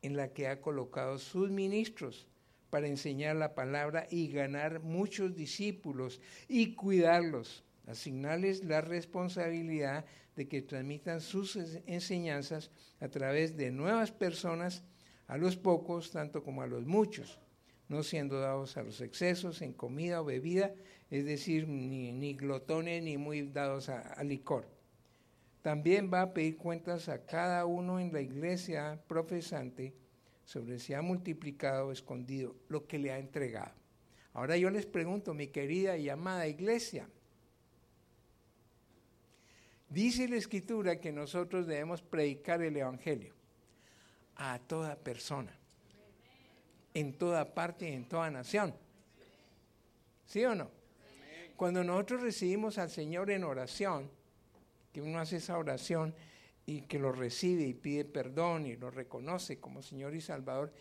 [0.02, 2.28] en la que ha colocado sus ministros
[2.72, 10.04] para enseñar la palabra y ganar muchos discípulos y cuidarlos asignarles la responsabilidad
[10.36, 14.84] de que transmitan sus enseñanzas a través de nuevas personas,
[15.28, 17.40] a los pocos tanto como a los muchos,
[17.90, 20.74] no siendo dados a los excesos en comida o bebida,
[21.10, 24.68] es decir, ni, glotones ni muy dados a, licor.
[25.62, 29.94] También va a pedir cuentas a cada uno en la iglesia profesante
[30.44, 33.74] sobre si ha multiplicado o escondido lo que le ha entregado.
[34.34, 37.10] Ahora yo les pregunto, mi querida y amada iglesia,
[39.90, 43.34] Dice la escritura que nosotros debemos predicar el Evangelio
[44.36, 45.57] a toda persona,
[47.00, 48.74] en toda parte y en toda nación.
[50.26, 50.72] ¿Sí o no?
[51.56, 54.10] Cuando nosotros recibimos al Señor en oración,
[54.92, 56.16] que uno hace esa oración
[56.66, 60.74] y que lo recibe y pide perdón y lo reconoce como Señor y Salvador,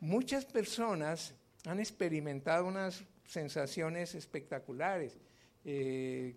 [0.00, 1.34] muchas personas
[1.66, 5.18] han experimentado unas sensaciones espectaculares.
[5.66, 6.36] Eh,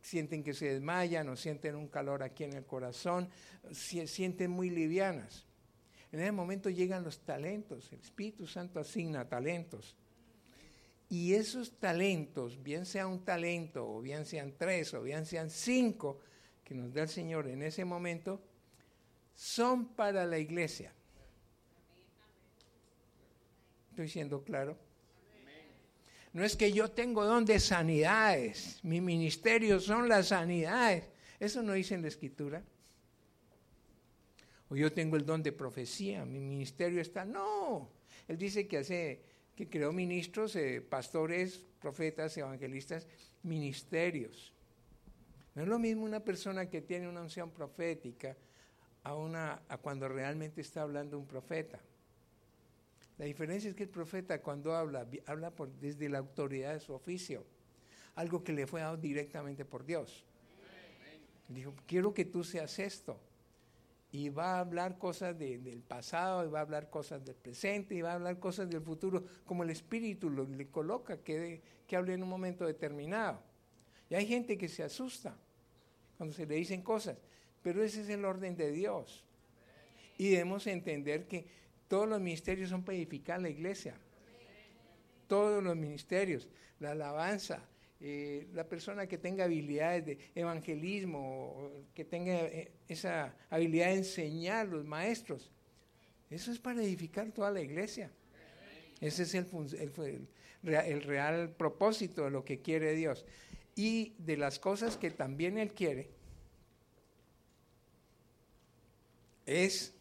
[0.00, 3.28] sienten que se desmayan o sienten un calor aquí en el corazón,
[3.70, 5.44] sienten muy livianas.
[6.12, 9.96] En ese momento llegan los talentos, el Espíritu Santo asigna talentos.
[11.08, 16.20] Y esos talentos, bien sea un talento, o bien sean tres, o bien sean cinco,
[16.64, 18.40] que nos da el Señor en ese momento,
[19.34, 20.92] son para la iglesia.
[23.90, 24.76] ¿Estoy siendo claro?
[26.32, 31.04] No es que yo tengo don de sanidades, mi ministerio son las sanidades.
[31.40, 32.62] Eso no dice en la escritura.
[34.70, 37.24] O yo tengo el don de profecía, mi ministerio está.
[37.24, 37.90] No,
[38.28, 39.20] él dice que hace,
[39.56, 43.08] que creó ministros, eh, pastores, profetas, evangelistas,
[43.42, 44.54] ministerios.
[45.56, 48.36] No es lo mismo una persona que tiene una unción profética
[49.02, 51.80] a, una, a cuando realmente está hablando un profeta.
[53.18, 57.44] La diferencia es que el profeta cuando habla, habla desde la autoridad de su oficio,
[58.14, 60.24] algo que le fue dado directamente por Dios.
[61.48, 63.18] Dijo, quiero que tú seas esto.
[64.12, 68.02] Y va a hablar cosas del pasado, y va a hablar cosas del presente, y
[68.02, 72.14] va a hablar cosas del futuro, como el Espíritu lo, le coloca, que, que hable
[72.14, 73.40] en un momento determinado.
[74.08, 75.36] Y hay gente que se asusta
[76.16, 77.16] cuando se le dicen cosas,
[77.62, 79.24] pero ese es el orden de Dios.
[80.18, 81.46] Y debemos entender que
[81.88, 83.94] todos los ministerios son para edificar la iglesia.
[85.26, 87.69] Todos los ministerios, la alabanza,
[88.02, 94.68] eh, la persona que tenga habilidades de evangelismo, que tenga eh, esa habilidad de enseñar,
[94.68, 95.50] los maestros,
[96.30, 98.10] eso es para edificar toda la iglesia.
[99.00, 100.28] Ese es el,
[100.62, 103.26] el, real propósito de lo que quiere Dios.
[103.74, 106.10] Y de las cosas que también Él quiere,
[109.44, 109.94] es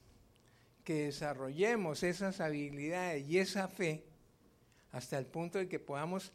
[0.84, 4.04] que desarrollemos esas habilidades y esa fe
[4.92, 6.32] hasta el punto de que podamos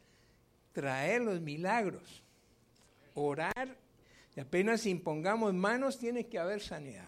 [0.75, 2.21] traer los milagros,
[3.13, 3.77] orar,
[4.35, 7.07] y apenas impongamos manos tiene que haber sanidad.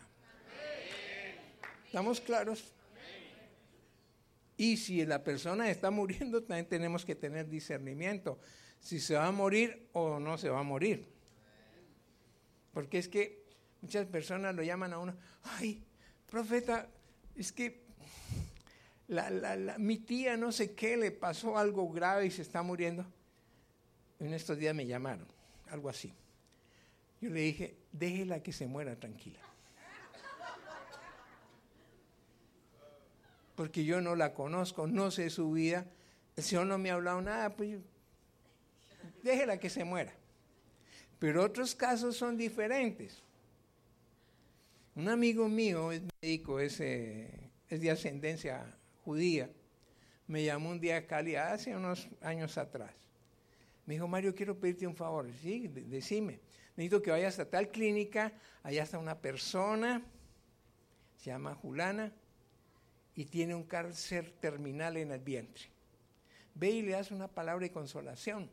[1.85, 2.73] ¿Estamos claros?
[4.55, 8.39] Y si la persona está muriendo, también tenemos que tener discernimiento.
[8.79, 11.05] Si se va a morir o no se va a morir.
[12.73, 13.43] Porque es que
[13.81, 15.83] muchas personas lo llaman a uno, ay,
[16.25, 16.87] profeta,
[17.35, 17.85] es que
[19.77, 23.05] mi tía no sé qué le pasó algo grave y se está muriendo
[24.19, 25.27] en estos días me llamaron,
[25.69, 26.13] algo así.
[27.21, 29.39] Yo le dije, déjela que se muera tranquila.
[33.55, 35.87] Porque yo no la conozco, no sé su vida,
[36.35, 37.79] el Señor no me ha hablado nada, pues
[39.23, 40.13] déjela que se muera.
[41.17, 43.23] Pero otros casos son diferentes.
[44.93, 49.49] Un amigo mío es médico, es, eh, es de ascendencia judía,
[50.27, 53.06] me llamó un día a Cali hace unos años atrás
[53.87, 55.31] me dijo, Mario, quiero pedirte un favor.
[55.41, 56.41] Sí, decime.
[56.75, 60.03] Necesito que vayas a tal clínica, allá está una persona,
[61.15, 62.13] se llama Julana,
[63.15, 65.65] y tiene un cáncer terminal en el vientre.
[66.53, 68.51] Ve y le das una palabra de consolación.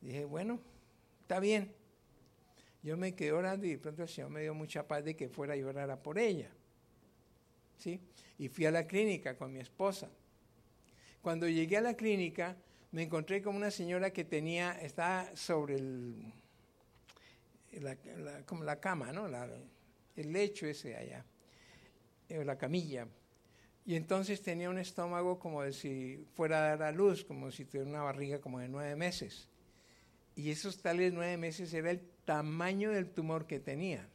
[0.00, 0.58] Dije, bueno,
[1.20, 1.74] está bien.
[2.82, 5.28] Yo me quedé orando y de pronto el Señor me dio mucha paz de que
[5.28, 6.50] fuera y orara por ella.
[7.76, 8.00] ¿Sí?
[8.38, 10.08] Y fui a la clínica con mi esposa.
[11.20, 12.56] Cuando llegué a la clínica,
[12.90, 16.32] me encontré con una señora que tenía, estaba sobre el,
[17.80, 17.96] la,
[18.46, 19.28] como la cama, ¿no?
[20.16, 21.24] el lecho ese allá,
[22.28, 23.06] eh, la camilla.
[23.84, 27.64] Y entonces tenía un estómago como de si fuera a dar a luz, como si
[27.64, 29.48] tuviera una barriga como de nueve meses.
[30.36, 34.06] Y esos tales nueve meses era el tamaño del tumor que tenía.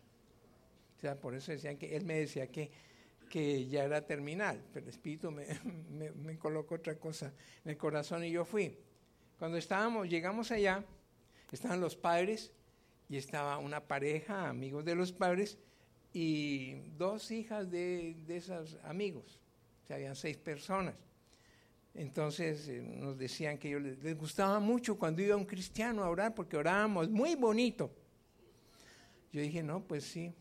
[0.97, 2.71] O sea, por eso decían que él me decía que
[3.33, 7.33] que ya era terminal, pero el Espíritu me, colocó otra cosa
[7.65, 8.77] en el corazón y yo fui.
[9.39, 10.85] Cuando estábamos, llegamos allá,
[11.51, 12.53] estaban los padres
[13.09, 15.57] y estaba una pareja, amigos de los padres,
[16.13, 19.41] y dos hijas de, esos amigos.
[19.83, 20.93] O sea, habían seis personas.
[21.95, 26.35] Entonces eh, nos decían que les, les, gustaba mucho cuando iba un cristiano a orar
[26.35, 27.91] porque orábamos muy bonito.
[29.31, 30.35] Yo dije, no, pues sí,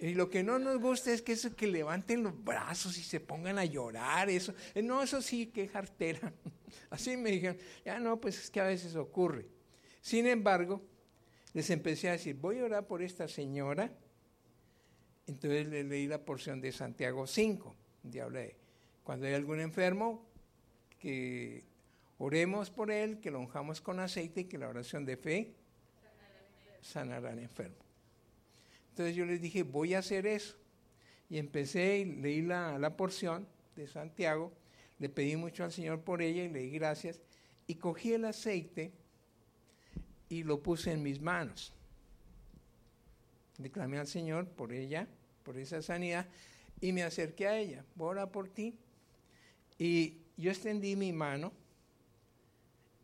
[0.00, 3.18] y lo que no nos gusta es que eso que levanten los brazos y se
[3.18, 4.54] pongan a llorar, eso.
[4.74, 6.32] Eh, no, eso sí, que jartera.
[6.90, 9.46] Así me dijeron, ya no, pues es que a veces ocurre.
[10.00, 10.82] Sin embargo,
[11.52, 13.92] les empecé a decir, voy a orar por esta señora.
[15.26, 18.56] Entonces le leí la porción de Santiago 5, donde habla de
[19.02, 20.26] cuando hay algún enfermo,
[21.00, 21.64] que
[22.18, 25.54] oremos por él, que lo unjamos con aceite y que la oración de fe
[26.80, 27.87] sanará al enfermo.
[28.98, 30.56] Entonces yo les dije, voy a hacer eso.
[31.30, 34.52] Y empecé y leí la, la porción de Santiago,
[34.98, 37.20] le pedí mucho al Señor por ella y le di gracias.
[37.68, 38.90] Y cogí el aceite
[40.28, 41.72] y lo puse en mis manos.
[43.56, 45.06] Declamé al Señor por ella,
[45.44, 46.26] por esa sanidad,
[46.80, 47.84] y me acerqué a ella.
[47.94, 48.74] Voy por ti.
[49.78, 51.52] Y yo extendí mi mano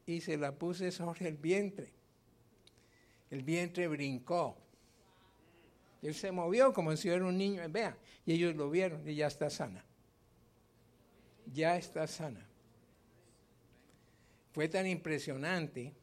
[0.06, 1.92] y se la puse sobre el vientre.
[3.30, 4.63] El vientre brincó.
[6.04, 9.26] Él se movió como si fuera un niño, vea, y ellos lo vieron y ya
[9.26, 9.82] está sana.
[11.50, 12.46] Ya está sana.
[14.52, 15.94] Fue tan impresionante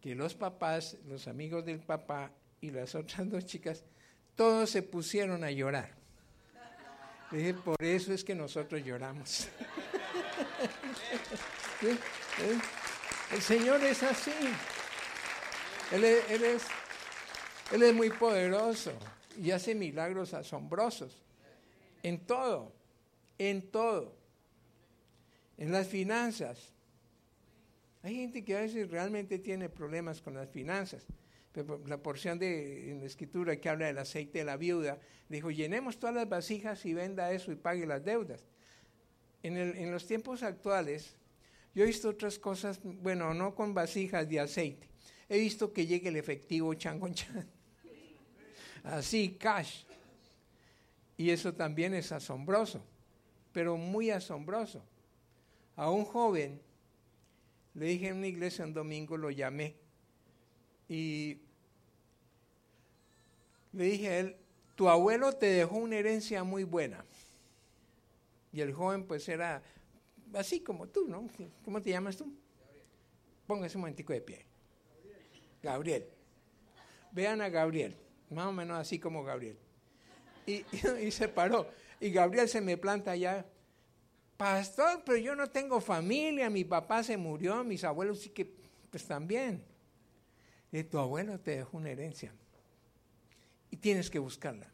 [0.00, 2.30] que los papás, los amigos del papá
[2.60, 3.82] y las otras dos chicas,
[4.36, 5.90] todos se pusieron a llorar.
[7.32, 9.48] Dije, por eso es que nosotros lloramos.
[13.32, 14.32] El Señor es así.
[15.92, 16.62] él es
[17.70, 18.92] él es muy poderoso
[19.38, 21.22] y hace milagros asombrosos.
[22.02, 22.72] En todo,
[23.38, 24.14] en todo.
[25.56, 26.72] En las finanzas.
[28.02, 31.04] Hay gente que a veces realmente tiene problemas con las finanzas,
[31.86, 35.98] la porción de en la escritura que habla del aceite de la viuda, dijo, llenemos
[35.98, 38.44] todas las vasijas y venda eso y pague las deudas.
[39.42, 41.16] En, los tiempos actuales,
[41.74, 44.88] yo he visto otras cosas, bueno, no con vasijas de aceite.
[45.28, 47.00] He visto que llegue el efectivo chan.
[48.82, 49.84] Así, cash.
[51.16, 52.80] Y eso también es asombroso,
[53.52, 54.82] pero muy asombroso.
[55.76, 56.60] A un joven,
[57.74, 59.74] le dije en una iglesia un domingo, lo llamé
[60.88, 61.38] y
[63.72, 64.36] le dije a él,
[64.74, 67.04] tu abuelo te dejó una herencia muy buena.
[68.52, 69.62] Y el joven pues era
[70.34, 71.28] así como tú, ¿no?
[71.64, 72.32] ¿Cómo te llamas tú?
[73.46, 74.44] Póngase un momentico de pie.
[75.62, 76.06] Gabriel.
[77.12, 77.96] Vean a Gabriel,
[78.30, 79.58] más o menos así como Gabriel.
[80.46, 81.68] Y, se paró.
[82.00, 83.44] Y Gabriel se me planta allá.
[84.38, 88.50] Pastor, pero yo no tengo familia, mi papá se murió, mis abuelos sí que,
[88.90, 89.62] pues también.
[90.72, 92.32] Y tu abuelo te dejó una herencia.
[93.70, 94.68] Y tienes que buscarla.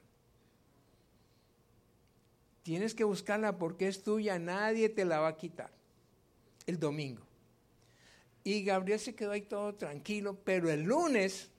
[2.62, 5.70] Tienes que buscarla porque es tuya, nadie te la va a quitar.
[6.66, 7.22] El domingo.
[8.44, 11.50] Y Gabriel se quedó ahí todo tranquilo, pero el lunes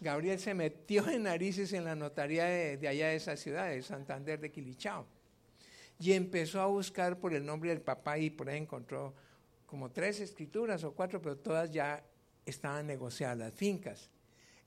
[0.00, 4.38] Gabriel se metió en narices en la notaría de, allá de esa ciudad, de Santander
[4.38, 5.06] de Quilichao.
[5.98, 9.14] Y empezó a buscar por el nombre del papá y por ahí encontró
[9.66, 12.04] como tres escrituras o cuatro, pero todas ya
[12.46, 14.08] estaban negociadas las fincas.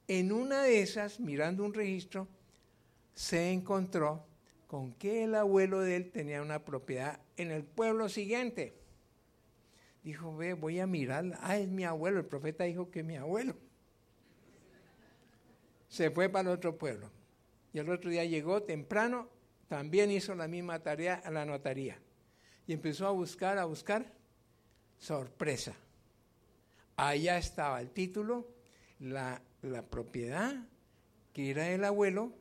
[0.07, 2.27] En una de esas, mirando un registro,
[3.15, 4.25] se encontró
[4.67, 8.73] con que el abuelo de él tenía una propiedad en el pueblo siguiente.
[10.03, 11.37] Dijo, ve, voy a mirar.
[11.41, 12.19] Ah, es mi abuelo.
[12.19, 13.55] El profeta dijo que es mi abuelo.
[15.91, 17.11] Se fue para otro pueblo.
[17.73, 19.27] Y el otro día llegó temprano,
[19.67, 21.99] también hizo la misma tarea a la notaría.
[22.65, 24.09] Y empezó a buscar, a buscar.
[24.97, 25.75] Sorpresa.
[26.95, 28.47] Allá estaba el título,
[28.99, 30.55] la, la propiedad,
[31.33, 32.31] que era el abuelo,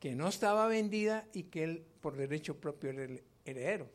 [0.00, 3.88] que no estaba vendida y que él por derecho propio era el heredero.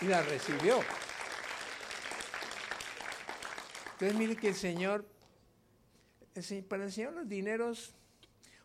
[0.00, 0.78] Y la recibió.
[3.98, 5.04] Entonces mire que el Señor,
[6.68, 7.96] para el Señor los dineros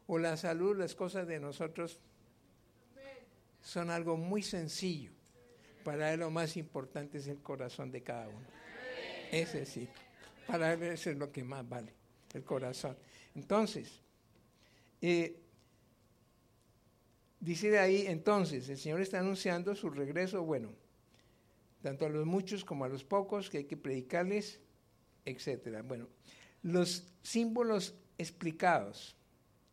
[0.06, 2.00] o la salud, las cosas de nosotros
[3.64, 5.10] son algo muy sencillo.
[5.84, 8.46] Para Él lo más importante es el corazón de cada uno.
[9.32, 9.90] Ese sí.
[10.46, 11.92] Para Él eso es lo que más vale,
[12.36, 12.96] el corazón.
[13.34, 14.02] Entonces,
[15.02, 15.42] eh,
[17.40, 20.70] dice de ahí, entonces, el Señor está anunciando su regreso, bueno,
[21.82, 24.60] tanto a los muchos como a los pocos, que hay que predicarles,
[25.26, 25.82] etcétera.
[25.82, 26.08] Bueno,
[26.62, 29.16] los símbolos explicados,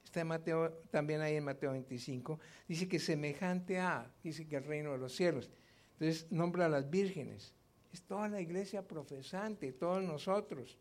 [0.05, 4.65] está en Mateo, también ahí en Mateo 25, dice que semejante a, dice que el
[4.65, 5.51] reino de los cielos.
[5.93, 7.53] Entonces nombra a las vírgenes.
[7.93, 10.79] Es toda la iglesia profesante, todos nosotros,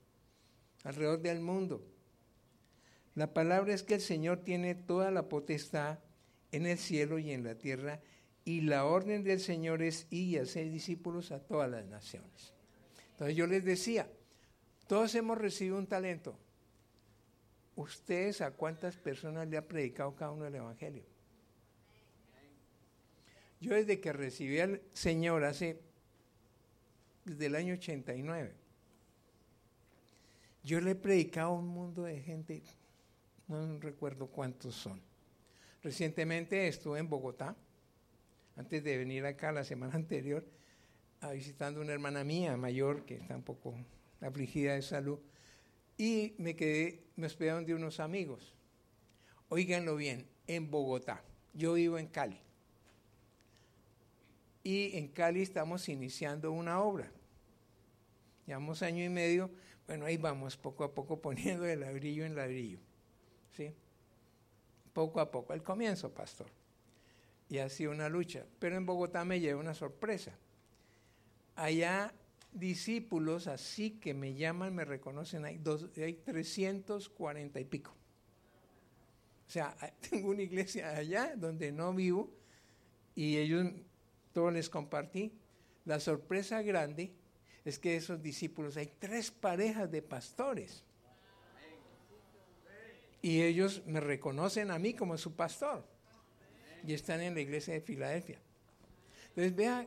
[0.84, 1.84] alrededor del mundo.
[3.16, 6.00] La palabra es que el Señor tiene toda la potestad
[6.52, 8.00] en el cielo y en la tierra,
[8.46, 12.54] y la orden del Señor es ir y hacer discípulos a todas las naciones.
[13.12, 14.10] Entonces yo les decía,
[14.90, 16.36] todos hemos recibido un talento.
[17.76, 21.04] ¿Ustedes a cuántas personas le ha predicado cada uno el Evangelio?
[23.62, 25.80] Yo desde que recibí al Señor hace,
[27.24, 28.52] desde el año 89,
[30.64, 32.64] yo le he predicado a un mundo de gente
[33.48, 35.00] no recuerdo cuántos son.
[35.84, 37.56] Recientemente estuve en Bogotá,
[38.56, 40.44] antes de venir acá la semana anterior,
[41.32, 43.76] visitando una hermana mía mayor que está un poco
[44.22, 45.20] afligida de salud,
[45.98, 48.54] y me quedé, me hospedaron de unos amigos.
[49.50, 51.24] Óiganlo bien, en Bogotá.
[51.54, 52.40] Yo vivo en Cali.
[54.64, 57.12] Y en Cali estamos iniciando una obra.
[58.46, 59.52] Llevamos año y medio,
[59.88, 62.80] bueno, ahí vamos poco a poco poniendo de ladrillo en ladrillo.
[63.58, 63.74] ¿sí?
[64.94, 66.48] Poco a poco, el comienzo, pastor.
[67.50, 68.46] Y ha sido una lucha.
[68.60, 70.32] Pero en Bogotá me lleva una sorpresa.
[71.56, 72.14] Allá
[72.52, 77.92] discípulos así que me llaman, me reconocen, hay, dos, hay 340 y pico.
[79.48, 79.76] O sea,
[80.10, 82.32] tengo una iglesia allá donde no vivo
[83.16, 83.68] y ellos,
[84.34, 85.34] todos les compartí.
[85.86, 87.12] La sorpresa grande
[87.66, 90.84] es que esos discípulos, hay tres parejas de pastores
[93.22, 95.84] y ellos me reconocen a mí como su pastor.
[96.86, 98.40] Y están en la iglesia de Filadelfia.
[99.30, 99.86] Entonces, vea,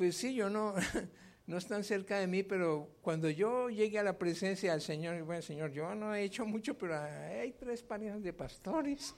[0.00, 0.74] pues sí, yo no,
[1.46, 5.42] no están cerca de mí, pero cuando yo llegue a la presencia del Señor, bueno,
[5.42, 9.14] Señor, yo no he hecho mucho, pero hay tres parejas de pastores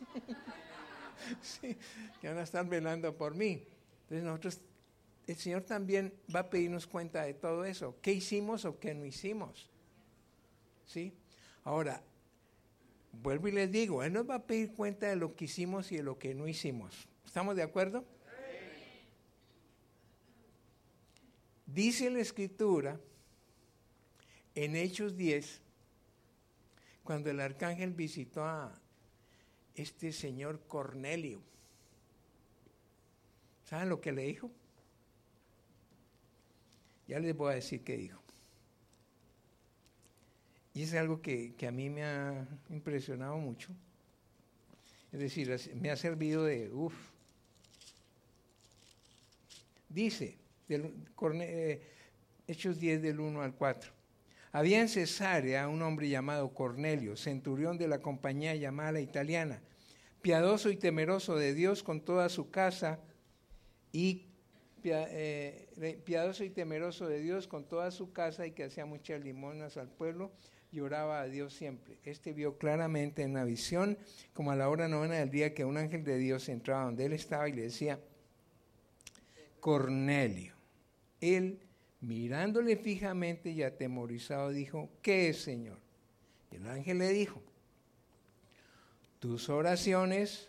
[1.40, 1.76] sí,
[2.20, 3.64] que van a estar velando por mí.
[4.00, 4.60] Entonces nosotros
[5.28, 7.94] el Señor también va a pedirnos cuenta de todo eso.
[8.02, 9.70] ¿Qué hicimos o qué no hicimos?
[10.84, 11.14] ¿Sí?
[11.62, 12.02] Ahora,
[13.12, 15.98] vuelvo y les digo, Él nos va a pedir cuenta de lo que hicimos y
[15.98, 17.06] de lo que no hicimos.
[17.24, 18.04] ¿Estamos de acuerdo?
[21.74, 23.00] Dice la Escritura
[24.54, 25.60] en Hechos 10,
[27.02, 28.78] cuando el arcángel visitó a
[29.74, 31.40] este señor Cornelio.
[33.64, 34.50] ¿Saben lo que le dijo?
[37.08, 38.20] Ya les voy a decir qué dijo.
[40.74, 43.70] Y es algo que, a mí me ha impresionado mucho.
[45.10, 46.94] Es decir, me ha servido de, uff.
[49.88, 50.41] Dice,
[50.74, 51.82] eh,
[52.46, 53.90] Hechos 10 del 1 al 4.
[54.52, 59.62] Había en Cesarea un hombre llamado Cornelio, centurión de la compañía llamada italiana,
[60.20, 63.00] piadoso y temeroso de Dios con toda su casa
[63.92, 64.26] y
[64.84, 69.76] eh, piadoso y temeroso de Dios con toda su casa y que hacía muchas limonas
[69.76, 70.32] al pueblo
[70.72, 71.98] lloraba a Dios siempre.
[72.02, 73.98] Este vio claramente en la visión,
[74.32, 77.12] como a la hora novena del día, que un ángel de Dios entraba donde él
[77.12, 78.00] estaba y le decía,
[79.60, 80.54] Cornelio.
[81.22, 81.60] Él,
[82.00, 85.78] mirándole fijamente y atemorizado, dijo, ¿qué es, Señor?
[86.50, 87.40] Y el ángel le dijo,
[89.20, 90.48] tus oraciones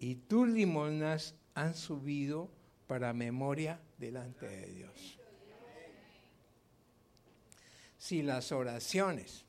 [0.00, 2.48] y tus limonas han subido
[2.86, 5.18] para memoria delante de Dios.
[7.98, 9.44] Si las oraciones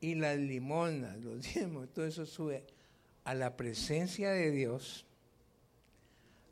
[0.00, 2.66] y las limonas, los diezmos, todo eso sube
[3.22, 5.06] a la presencia de Dios,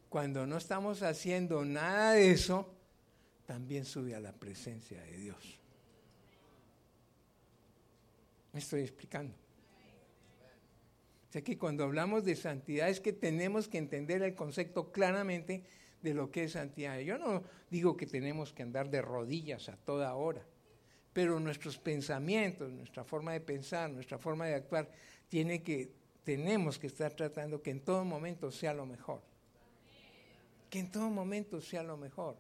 [0.09, 2.78] cuando no estamos haciendo nada de eso,
[3.49, 5.59] también sube a la presencia de Dios.
[8.53, 9.34] Me estoy explicando.
[11.28, 15.64] O sea que cuando hablamos de santidad es que tenemos que entender el concepto claramente
[16.03, 16.99] de lo que es santidad.
[16.99, 20.44] Yo no digo que tenemos que andar de rodillas a toda hora
[21.18, 24.88] pero nuestros pensamientos, nuestra forma de pensar, nuestra forma de actuar,
[25.28, 25.90] tiene que,
[26.22, 29.20] tenemos que estar tratando que en todo momento sea lo mejor.
[30.70, 32.36] Que en todo momento sea lo mejor.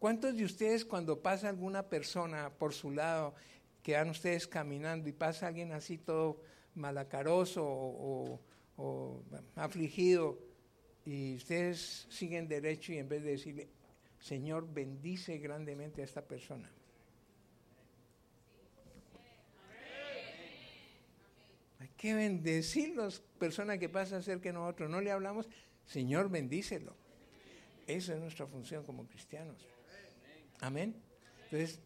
[0.00, 3.34] ¿Cuántos de ustedes cuando pasa alguna persona por su lado,
[3.82, 6.42] que van ustedes caminando y pasa alguien así todo
[6.74, 8.40] malacaroso o,
[8.76, 9.22] o
[9.54, 10.38] afligido
[11.04, 13.68] y ustedes siguen derecho y en vez de decirle,
[14.18, 16.70] Señor, bendice grandemente a esta persona?
[22.00, 24.88] que bendecir las personas que pasan cerca de nosotros.
[24.88, 25.46] No le hablamos,
[25.84, 26.94] Señor, bendícelo.
[27.86, 29.69] Esa es nuestra función como cristianos.
[30.60, 30.94] Amén.
[31.44, 31.80] Entonces,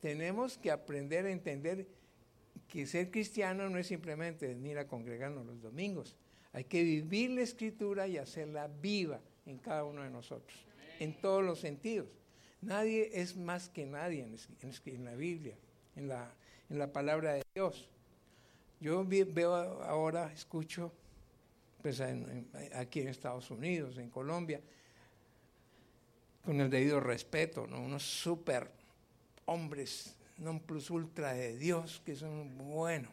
[0.00, 1.86] tenemos que aprender a entender
[2.68, 6.16] que ser cristiano no es simplemente venir a congregarnos los domingos.
[6.52, 10.66] Hay que vivir la escritura y hacerla viva en cada uno de nosotros,
[10.98, 12.08] en todos los sentidos.
[12.62, 15.56] Nadie es más que nadie en, la Biblia,
[15.94, 16.34] en la,
[16.70, 17.88] en la palabra de Dios.
[18.80, 20.92] Yo veo ahora, escucho,
[21.82, 22.00] pues
[22.74, 24.60] aquí en Estados Unidos, en Colombia,
[26.46, 27.80] con el debido respeto, ¿no?
[27.82, 28.70] unos super
[29.46, 33.10] hombres non plus ultra de Dios que son, bueno,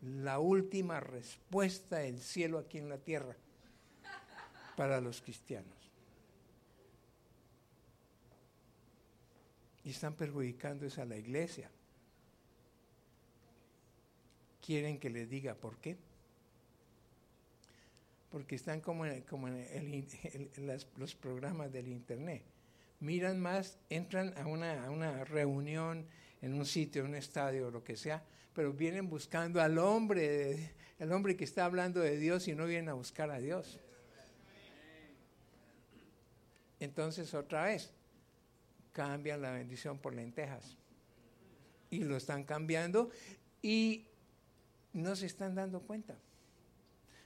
[0.00, 3.36] la última respuesta del cielo aquí en la tierra
[4.76, 5.74] para los cristianos.
[9.84, 11.70] Y están perjudicando a la iglesia
[14.64, 15.96] quieren que les diga por qué.
[18.36, 20.06] Porque están como en, como en,
[20.98, 22.42] los programas del Internet.
[23.00, 26.04] Miran más, entran a una, reunión
[26.42, 28.22] en un sitio, en un estadio lo que sea,
[28.52, 32.90] pero vienen buscando al hombre, el hombre que está hablando de Dios y no vienen
[32.90, 33.80] a buscar a Dios.
[36.78, 37.90] Entonces otra vez,
[38.92, 40.76] cambian la bendición por lentejas.
[41.88, 43.08] Y lo están cambiando
[43.62, 44.08] y
[44.92, 46.18] no se están dando cuenta.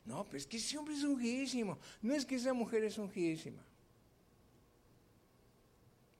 [0.05, 1.79] No, pero es que ese hombre es ungidísimo.
[2.03, 3.63] No es que esa mujer es ungidísima.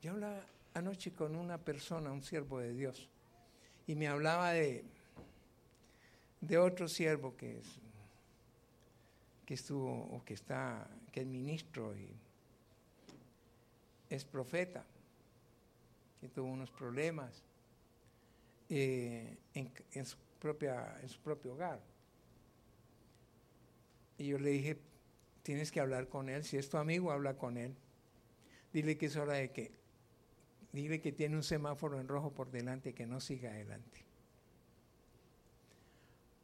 [0.03, 3.09] Yo hablaba anoche con una persona, un siervo de Dios,
[3.87, 4.85] y me hablaba de,
[6.41, 7.67] de otro siervo que es
[9.45, 12.09] que estuvo o que está, que es ministro y
[14.09, 14.85] es profeta,
[16.21, 17.43] que tuvo unos problemas
[18.69, 21.90] eh, en su propia, en su propio hogar.
[24.21, 24.77] Y yo le dije,
[25.43, 27.75] tienes que hablar con él, si es tu amigo, habla con él.
[28.71, 29.73] Dile que es hora de que,
[30.73, 34.05] dile que tiene un semáforo en rojo por delante, que no siga adelante.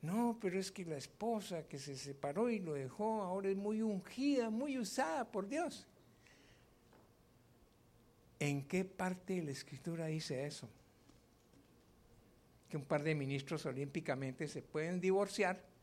[0.01, 3.83] No, pero es que la esposa que se separó y lo dejó ahora es muy
[3.83, 5.87] ungida, muy usada por Dios.
[8.39, 10.67] ¿En qué parte de la escritura dice eso?
[12.71, 15.76] Que un par de ministros olímpicamente se pueden divorciar,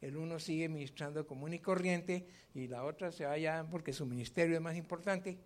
[0.00, 4.56] el uno sigue ministrando común y corriente y la otra se vaya porque su ministerio
[4.56, 5.38] es más importante.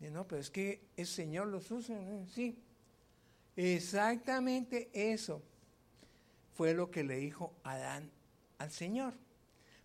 [0.00, 2.56] No, pero es que el Señor los usa, sí.
[3.56, 5.42] Exactamente eso
[6.54, 8.10] fue lo que le dijo Adán
[8.58, 9.14] al Señor.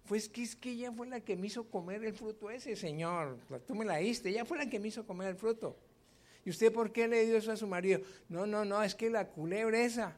[0.07, 3.39] Pues que es que ella fue la que me hizo comer el fruto ese, Señor.
[3.65, 5.77] Tú me la diste, ella fue la que me hizo comer el fruto.
[6.45, 8.01] ¿Y usted por qué le dio eso a su marido?
[8.29, 10.15] No, no, no, es que la culebra esa.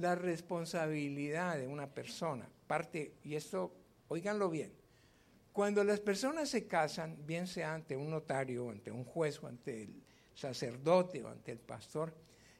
[0.00, 3.70] La responsabilidad de una persona, parte, y esto,
[4.08, 4.72] oíganlo bien,
[5.52, 9.82] cuando las personas se casan, bien sea ante un notario, ante un juez, o ante
[9.82, 10.02] el
[10.34, 12.14] sacerdote, o ante el pastor,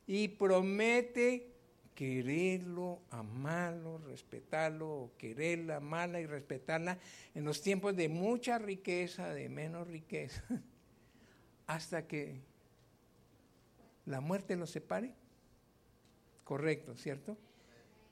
[0.07, 1.51] y promete
[1.95, 6.99] quererlo, amarlo, respetarlo, quererla, amarla y respetarla
[7.35, 10.45] en los tiempos de mucha riqueza, de menos riqueza,
[11.67, 12.43] hasta que
[14.05, 15.20] la muerte los separe.
[16.51, 17.39] Correcto, ¿cierto?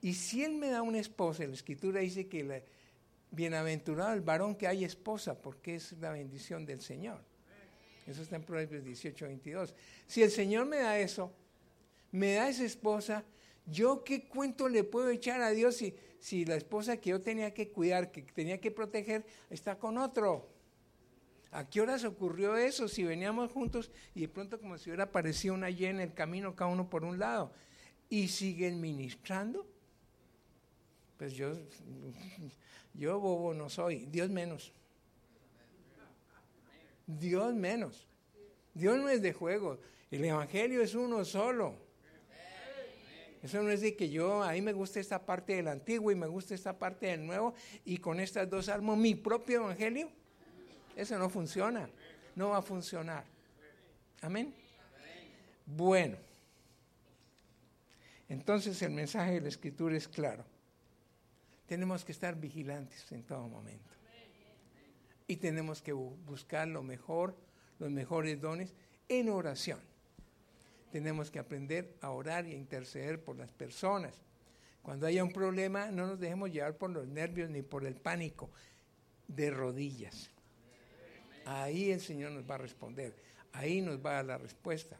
[0.01, 2.63] Y si él me da una esposa, la escritura dice que la,
[3.33, 7.21] bienaventurado el varón que hay esposa, porque es la bendición del Señor.
[8.07, 9.75] Eso está en Proverbios 18, 22.
[10.07, 11.33] Si el Señor me da eso,
[12.13, 13.25] me da esa esposa,
[13.67, 17.53] ¿Yo qué cuento le puedo echar a Dios si, si la esposa que yo tenía
[17.53, 20.49] que cuidar, que tenía que proteger, está con otro?
[21.51, 22.87] ¿A qué horas ocurrió eso?
[22.87, 26.55] Si veníamos juntos y de pronto como si hubiera aparecido una Y en el camino,
[26.55, 27.53] cada uno por un lado,
[28.09, 29.67] y siguen ministrando.
[31.17, 31.53] Pues yo,
[32.95, 34.73] yo bobo no soy, Dios menos.
[37.07, 38.07] Dios menos.
[38.75, 39.81] Dios no es de juego.
[40.11, 41.89] El Evangelio es uno solo.
[43.43, 46.17] Eso no es de que yo, a mí me gusta esta parte del antiguo y
[46.17, 47.55] me gusta esta parte del nuevo
[47.85, 50.11] y con estas dos armo mi propio evangelio.
[50.97, 51.89] Eso no funciona,
[52.35, 53.25] no va a funcionar.
[54.21, 54.53] Amén.
[55.65, 56.17] Bueno,
[58.29, 60.45] entonces el mensaje de la escritura es claro.
[61.67, 63.91] Tenemos que estar vigilantes en todo momento.
[65.27, 67.37] Y tenemos que buscar lo mejor,
[67.79, 68.75] los mejores dones
[69.09, 69.81] en oración
[70.91, 74.15] tenemos que aprender a orar y a interceder por las personas.
[74.83, 78.51] Cuando haya un problema, no nos dejemos llevar por los nervios ni por el pánico,
[79.27, 80.31] de rodillas.
[81.45, 83.15] Ahí el Señor nos va a responder,
[83.53, 84.99] ahí nos va a dar la respuesta.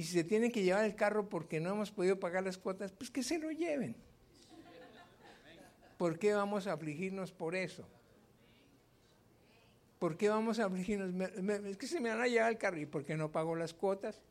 [0.00, 2.90] Y si se tienen que llevar el carro porque no hemos podido pagar las cuotas,
[2.90, 3.94] pues que se lo lleven.
[5.98, 7.86] ¿Por qué vamos a afligirnos por eso?
[9.98, 11.12] ¿Por qué vamos a afligirnos?
[11.66, 13.74] Es que se me van a llevar el carro y ¿por qué no pago las
[13.74, 14.22] cuotas?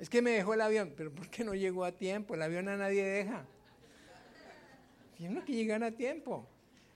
[0.00, 2.34] Es que me dejó el avión, pero ¿por qué no llegó a tiempo?
[2.34, 3.46] El avión a nadie deja.
[5.16, 6.44] Tiene que llegar a tiempo.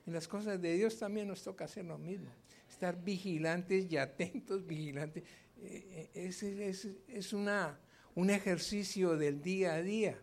[0.08, 2.32] En las cosas de Dios también nos toca hacer lo mismo.
[2.68, 5.22] Estar vigilantes y atentos, vigilantes.
[5.62, 7.78] Eh, eh, es, una,
[8.14, 10.18] un ejercicio del día a día.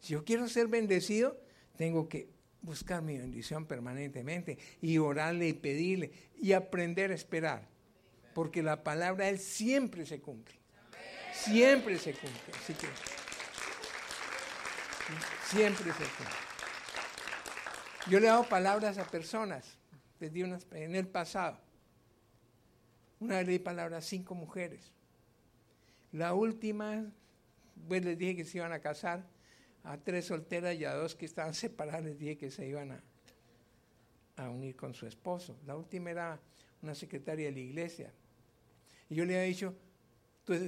[0.00, 1.40] Si yo quiero ser bendecido,
[1.76, 2.28] tengo que
[2.60, 7.68] buscar mi bendición permanentemente y orarle y pedirle y aprender a esperar.
[8.34, 10.64] Porque la palabra de Él siempre se cumple
[11.34, 12.52] siempre se cumple.
[12.58, 12.86] Así que
[15.50, 16.36] siempre se cumple.
[18.08, 19.78] Yo le he dado palabras a personas
[20.20, 21.58] desde unas, en el pasado.
[23.24, 24.92] Una vez le di palabras a cinco mujeres.
[26.12, 27.10] La última,
[27.88, 29.24] pues les dije que se iban a casar.
[29.82, 33.02] A tres solteras y a dos que estaban separadas les dije que se iban a,
[34.36, 35.56] a unir con su esposo.
[35.64, 36.38] La última era
[36.82, 38.12] una secretaria de la iglesia.
[39.08, 39.74] Y yo le había dicho,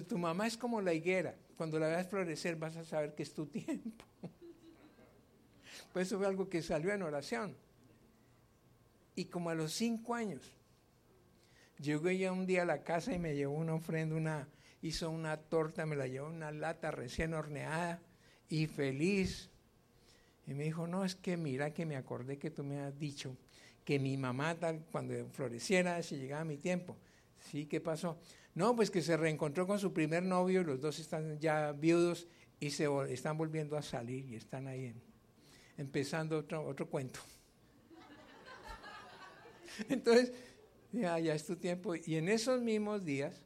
[0.09, 1.35] tu mamá es como la higuera.
[1.59, 4.07] Cuando la veas florecer vas a saber que es tu tiempo.
[5.93, 7.55] Pues eso fue algo que salió en oración.
[9.15, 10.56] Y como a los cinco años,
[11.79, 14.49] llegó ella un día a la casa y me llevó una ofrenda, una,
[14.83, 18.01] hizo una torta, me la llevó una lata recién horneada
[18.49, 19.51] y feliz.
[20.47, 23.37] Y me dijo, no, es que mira que me acordé que tú me has dicho
[23.85, 26.97] que mi mamá tal, cuando floreciera, si llegaba mi tiempo.
[27.39, 28.19] Sí, ¿qué pasó?
[28.55, 32.27] No, pues que se reencontró con su primer novio, los dos están ya viudos
[32.59, 34.93] y se están volviendo a salir y están ahí
[35.77, 37.21] empezando otro, otro cuento.
[39.89, 40.33] Entonces,
[40.93, 41.95] ya, ya es tu tiempo.
[41.95, 43.43] Y en esos mismos días,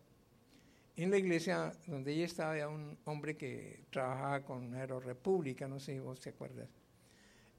[0.96, 5.94] en la iglesia donde ella estaba, había un hombre que trabajaba con Aerorepública, no sé
[5.94, 6.68] si vos te acuerdas.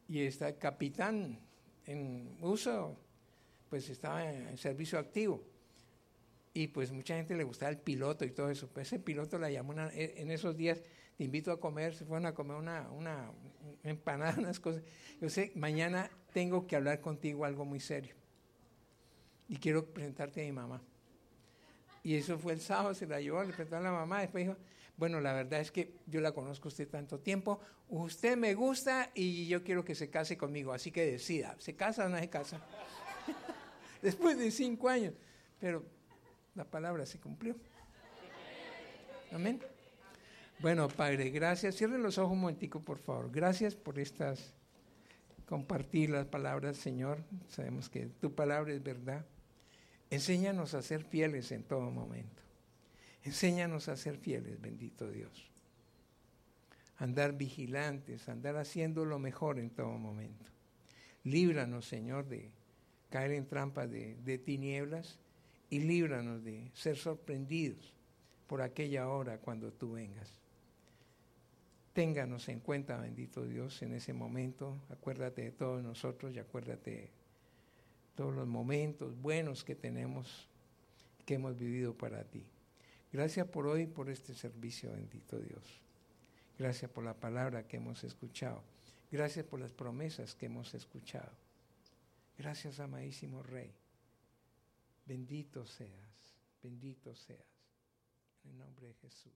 [0.08, 1.40] Y está capitán
[1.86, 2.98] en uso,
[3.70, 5.44] pues estaba en servicio activo.
[6.54, 8.68] Y pues mucha gente le gustaba el piloto y todo eso.
[8.68, 10.84] Pues ese piloto la llamó e, en esos días,
[11.18, 13.32] te invito a comer, se fueron a comer una, una
[13.84, 14.84] empanada, unas cosas.
[15.22, 18.21] Yo sé, mañana tengo que hablar contigo algo muy serio.
[19.52, 20.82] Y quiero presentarte a mi mamá.
[22.04, 24.58] Y eso fue el sábado, se la llevó, le presentó a la mamá, después dijo,
[24.95, 29.47] bueno, la verdad es que yo la conozco usted tanto tiempo, usted me gusta y
[29.47, 32.62] yo quiero que se case conmigo, así que decida, ¿se casa o no se casa?
[34.02, 35.14] después de cinco años,
[35.60, 35.84] pero
[36.56, 37.58] la palabra se cumplió.
[39.34, 39.60] Amén.
[40.60, 41.76] Bueno, Padre, gracias.
[41.76, 43.30] Cierren los ojos un momentico, por favor.
[43.32, 44.54] Gracias por estas
[45.45, 47.22] compartir las palabras, Señor.
[47.49, 49.26] Sabemos que tu palabra es verdad.
[50.12, 52.43] Enséñanos a ser fieles en todo momento.
[53.24, 55.49] Enséñanos a ser fieles, bendito Dios.
[56.97, 60.45] Andar vigilantes, andar haciendo lo mejor en todo momento.
[61.24, 62.51] Líbranos, Señor, de
[63.09, 65.18] caer en trampas de, tinieblas
[65.70, 67.95] y líbranos de ser sorprendidos
[68.47, 70.30] por aquella hora cuando tú vengas.
[71.93, 74.78] Ténganos en cuenta, bendito Dios, en ese momento.
[74.89, 77.12] Acuérdate de todos nosotros y acuérdate
[78.16, 80.47] todos los momentos buenos que tenemos,
[81.26, 82.43] que hemos vivido para ti.
[83.12, 85.82] Gracias por hoy, por este servicio, bendito Dios.
[86.57, 88.64] Gracias por la palabra que hemos escuchado.
[89.12, 91.32] Gracias por las promesas que hemos escuchado.
[92.38, 93.72] Gracias, amadísimo Rey.
[95.05, 97.41] Bendito seas, bendito seas.
[98.43, 99.34] En el nombre de Jesús.